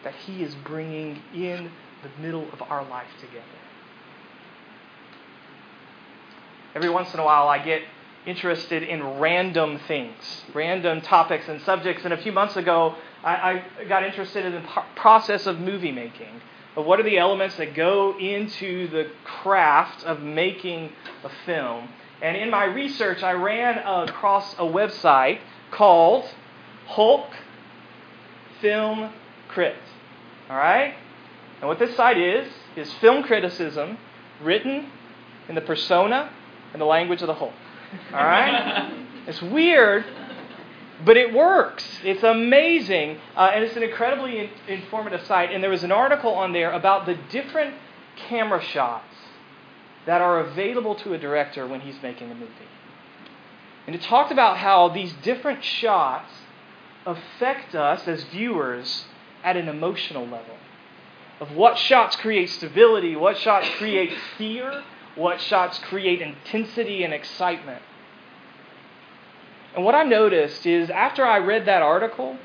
that 0.05 0.15
He 0.15 0.45
is 0.45 0.55
bringing 0.65 1.23
in 1.35 1.73
the 2.05 2.23
middle 2.23 2.47
of 2.53 2.63
our 2.63 2.89
life 2.89 3.11
together. 3.21 3.45
Every 6.75 6.89
once 6.89 7.13
in 7.13 7.19
a 7.21 7.25
while, 7.25 7.49
I 7.49 7.59
get 7.59 7.83
interested 8.27 8.83
in 8.83 9.19
random 9.19 9.81
things, 9.89 10.45
random 10.55 11.01
topics 11.01 11.49
and 11.49 11.61
subjects. 11.63 12.05
And 12.05 12.13
a 12.13 12.17
few 12.17 12.33
months 12.33 12.57
ago, 12.57 12.95
I, 13.25 13.65
I 13.81 13.85
got 13.89 14.05
interested 14.05 14.45
in 14.45 14.53
the 14.53 14.69
process 14.97 15.47
of 15.47 15.59
movie 15.59 15.93
making. 15.93 16.41
But 16.75 16.87
what 16.87 16.99
are 17.01 17.03
the 17.03 17.19
elements 17.19 17.57
that 17.57 17.75
go 17.75 18.17
into 18.19 18.89
the 18.89 19.11
craft 19.25 20.05
of 20.05 20.23
making 20.23 20.93
a 21.23 21.31
film? 21.45 21.89
And 22.23 22.37
in 22.37 22.51
my 22.51 22.65
research, 22.65 23.23
I 23.23 23.33
ran 23.33 23.79
across 23.79 24.55
a 24.55 24.63
website 24.63 25.41
called 25.71 26.25
Hulk 26.87 27.29
Film 28.61 29.13
Crit. 29.49 29.77
All 30.49 30.57
right? 30.57 30.95
And 31.61 31.69
what 31.69 31.79
this 31.79 31.95
site 31.97 32.19
is, 32.19 32.51
is 32.77 32.93
film 32.95 33.23
criticism 33.23 33.99
written 34.43 34.87
in 35.49 35.55
the 35.55 35.61
persona 35.61 36.31
and 36.73 36.81
the 36.81 36.87
language 36.87 37.21
of 37.21 37.27
the 37.27 37.35
Hulk. 37.35 37.53
All 38.13 38.25
right? 38.25 39.07
it's 39.27 39.43
weird, 39.43 40.05
but 41.05 41.17
it 41.17 41.33
works. 41.33 41.85
It's 42.05 42.23
amazing. 42.23 43.19
Uh, 43.37 43.51
and 43.55 43.65
it's 43.65 43.77
an 43.77 43.83
incredibly 43.83 44.39
in- 44.39 44.51
informative 44.69 45.27
site. 45.27 45.53
And 45.53 45.63
there 45.63 45.71
was 45.71 45.85
an 45.85 45.93
article 45.93 46.33
on 46.35 46.53
there 46.53 46.73
about 46.73 47.07
the 47.07 47.17
different 47.31 47.75
camera 48.29 48.63
shots 48.63 49.05
that 50.07 50.21
are 50.21 50.41
available 50.41 50.95
to 50.97 51.15
a 51.15 51.19
director 51.19 51.67
when 51.67 51.81
he's 51.81 52.01
making 52.03 52.31
a 52.31 52.35
movie. 52.35 52.53
And 53.87 53.97
it 53.97 54.03
talked 54.03 54.33
about 54.33 54.59
how 54.59 54.89
these 54.89 55.13
different 55.23 55.65
shots 55.65 56.31
affect 57.05 57.75
us 57.75 58.07
as 58.07 58.25
viewers 58.25 59.07
at 59.43 59.57
an 59.57 59.69
emotional 59.69 60.25
level. 60.25 60.57
Of 61.41 61.53
what 61.53 61.77
shots 61.77 62.15
create 62.17 62.51
stability, 62.51 63.17
what 63.17 63.37
shots 63.37 63.69
create 63.77 64.13
fear, 64.39 64.85
what 65.15 65.41
shots 65.41 65.79
create 65.79 66.23
intensity 66.23 67.05
and 67.05 67.13
excitement. 67.13 67.83
And 69.75 69.85
what 69.85 69.95
I 69.95 70.05
noticed 70.05 70.67
is 70.67 70.91
after 70.91 71.25
I 71.25 71.39
read 71.39 71.67
that 71.67 71.83
article, 71.83 72.37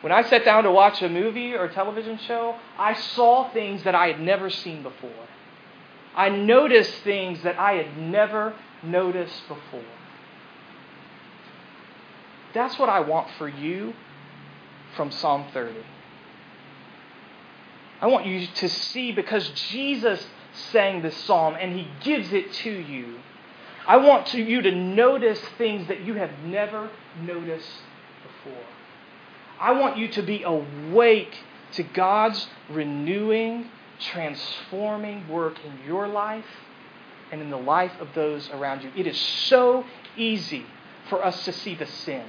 when 0.00 0.12
I 0.12 0.22
sat 0.22 0.44
down 0.44 0.64
to 0.64 0.70
watch 0.70 1.02
a 1.02 1.08
movie 1.08 1.54
or 1.54 1.64
a 1.64 1.72
television 1.72 2.18
show, 2.18 2.56
I 2.78 2.94
saw 2.94 3.50
things 3.50 3.82
that 3.84 3.94
I 3.94 4.06
had 4.06 4.20
never 4.20 4.48
seen 4.48 4.82
before. 4.82 5.10
I 6.14 6.28
noticed 6.28 6.94
things 7.02 7.42
that 7.42 7.58
I 7.58 7.74
had 7.74 7.96
never 7.98 8.54
noticed 8.82 9.46
before. 9.46 9.84
That's 12.54 12.78
what 12.78 12.88
I 12.88 13.00
want 13.00 13.28
for 13.38 13.48
you 13.48 13.94
from 14.96 15.10
Psalm 15.10 15.46
30. 15.52 15.80
I 18.00 18.06
want 18.06 18.26
you 18.26 18.46
to 18.46 18.68
see 18.68 19.12
because 19.12 19.48
Jesus 19.50 20.26
sang 20.72 21.02
this 21.02 21.16
psalm 21.24 21.56
and 21.58 21.72
he 21.72 21.88
gives 22.02 22.32
it 22.32 22.52
to 22.52 22.70
you. 22.70 23.18
I 23.86 23.96
want 23.96 24.26
to, 24.28 24.42
you 24.42 24.62
to 24.62 24.70
notice 24.70 25.40
things 25.58 25.88
that 25.88 26.00
you 26.00 26.14
have 26.14 26.30
never 26.44 26.90
noticed 27.22 27.68
before. 28.44 28.62
I 29.58 29.72
want 29.72 29.96
you 29.96 30.08
to 30.08 30.22
be 30.22 30.42
awake 30.42 31.34
to 31.72 31.82
God's 31.82 32.48
renewing, 32.68 33.68
transforming 33.98 35.28
work 35.28 35.58
in 35.64 35.86
your 35.86 36.08
life 36.08 36.46
and 37.30 37.40
in 37.40 37.50
the 37.50 37.58
life 37.58 37.92
of 38.00 38.08
those 38.14 38.48
around 38.50 38.82
you. 38.82 38.90
It 38.96 39.06
is 39.06 39.18
so 39.18 39.84
easy 40.16 40.66
for 41.08 41.24
us 41.24 41.44
to 41.44 41.52
see 41.52 41.74
the 41.74 41.86
sin. 41.86 42.24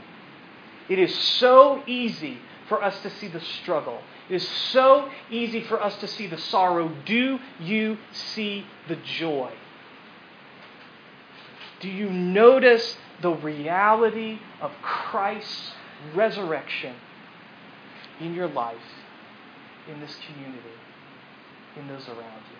It 0.89 0.99
is 0.99 1.17
so 1.17 1.84
easy 1.88 2.39
for 2.67 2.84
us 2.84 2.99
to 3.01 3.10
see 3.10 3.27
the 3.27 3.39
struggle. 3.39 4.01
It 4.29 4.36
is 4.36 4.47
so 4.47 5.10
easy 5.29 5.62
for 5.62 5.81
us 5.81 5.95
to 5.97 6.07
see 6.07 6.27
the 6.27 6.38
sorrow. 6.38 6.89
Do 7.05 7.39
you 7.60 7.97
see 8.12 8.65
the 8.88 8.95
joy? 8.95 9.51
Do 11.81 11.89
you 11.89 12.10
notice 12.10 12.97
the 13.21 13.31
reality 13.31 14.39
of 14.62 14.71
Christ's 14.81 15.71
resurrection 16.13 16.95
in 18.19 18.34
your 18.34 18.47
life, 18.47 18.77
in 19.91 19.99
this 19.99 20.15
community, 20.27 20.75
in 21.77 21.88
those 21.88 22.07
around 22.07 22.19
you? 22.19 22.57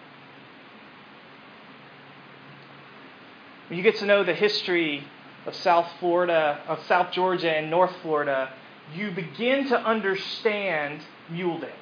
When 3.70 3.78
you 3.78 3.84
get 3.84 3.98
to 3.98 4.06
know 4.06 4.24
the 4.24 4.34
history 4.34 5.06
of 5.46 5.56
South 5.56 5.88
Florida, 6.00 6.60
of 6.68 6.84
South 6.88 7.12
Georgia 7.14 7.50
and 7.50 7.70
North 7.70 7.96
Florida, 8.02 8.52
you 8.94 9.12
begin 9.12 9.70
to 9.70 9.78
understand 9.78 11.02
Mule 11.30 11.60
Day. 11.60 11.74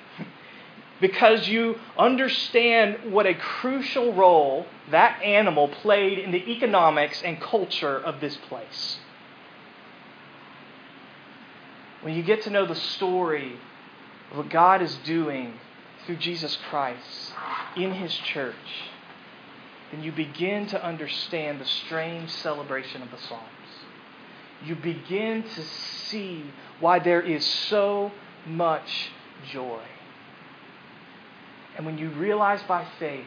because 1.02 1.48
you 1.48 1.76
understand 1.98 3.12
what 3.12 3.26
a 3.26 3.34
crucial 3.34 4.14
role 4.14 4.66
that 4.92 5.22
animal 5.24 5.68
played 5.68 6.20
in 6.20 6.32
the 6.32 6.52
economics 6.52 7.22
and 7.22 7.40
culture 7.40 7.98
of 7.98 8.20
this 8.20 8.36
place. 8.48 9.00
When 12.02 12.16
you 12.16 12.24
get 12.24 12.44
to 12.44 12.50
know 12.50 12.66
the 12.66 12.76
story 12.76 13.58
of 14.32 14.38
what 14.38 14.50
God 14.50 14.82
is 14.82 14.96
doing 15.06 15.54
through 16.06 16.18
Jesus 16.18 16.58
Christ 16.70 17.34
in 17.76 17.94
His 17.94 18.14
church, 18.14 18.56
then 19.92 20.04
you 20.04 20.12
begin 20.12 20.68
to 20.68 20.84
understand 20.84 21.60
the 21.60 21.66
strange 21.66 22.30
celebration 22.30 23.02
of 23.02 23.12
the 23.12 23.18
Psalms. 23.18 23.59
You 24.66 24.76
begin 24.76 25.44
to 25.44 25.64
see 26.10 26.44
why 26.80 27.00
there 27.00 27.22
is 27.22 27.46
so 27.46 28.12
much 28.46 29.12
joy. 29.52 29.82
And 31.78 31.86
when 31.86 31.98
you 31.98 32.10
realize 32.10 32.62
by 32.64 32.86
faith 33.00 33.26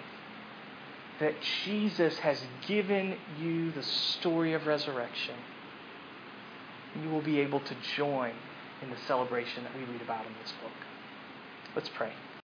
that 1.20 1.34
Jesus 1.64 2.18
has 2.18 2.42
given 2.66 3.16
you 3.40 3.70
the 3.72 3.82
story 3.82 4.52
of 4.52 4.66
resurrection, 4.66 5.36
you 7.02 7.08
will 7.08 7.22
be 7.22 7.40
able 7.40 7.60
to 7.60 7.74
join 7.96 8.32
in 8.82 8.90
the 8.90 8.96
celebration 9.06 9.64
that 9.64 9.74
we 9.74 9.84
read 9.84 10.02
about 10.02 10.26
in 10.26 10.32
this 10.42 10.52
book. 10.62 10.72
Let's 11.74 11.88
pray. 11.88 12.12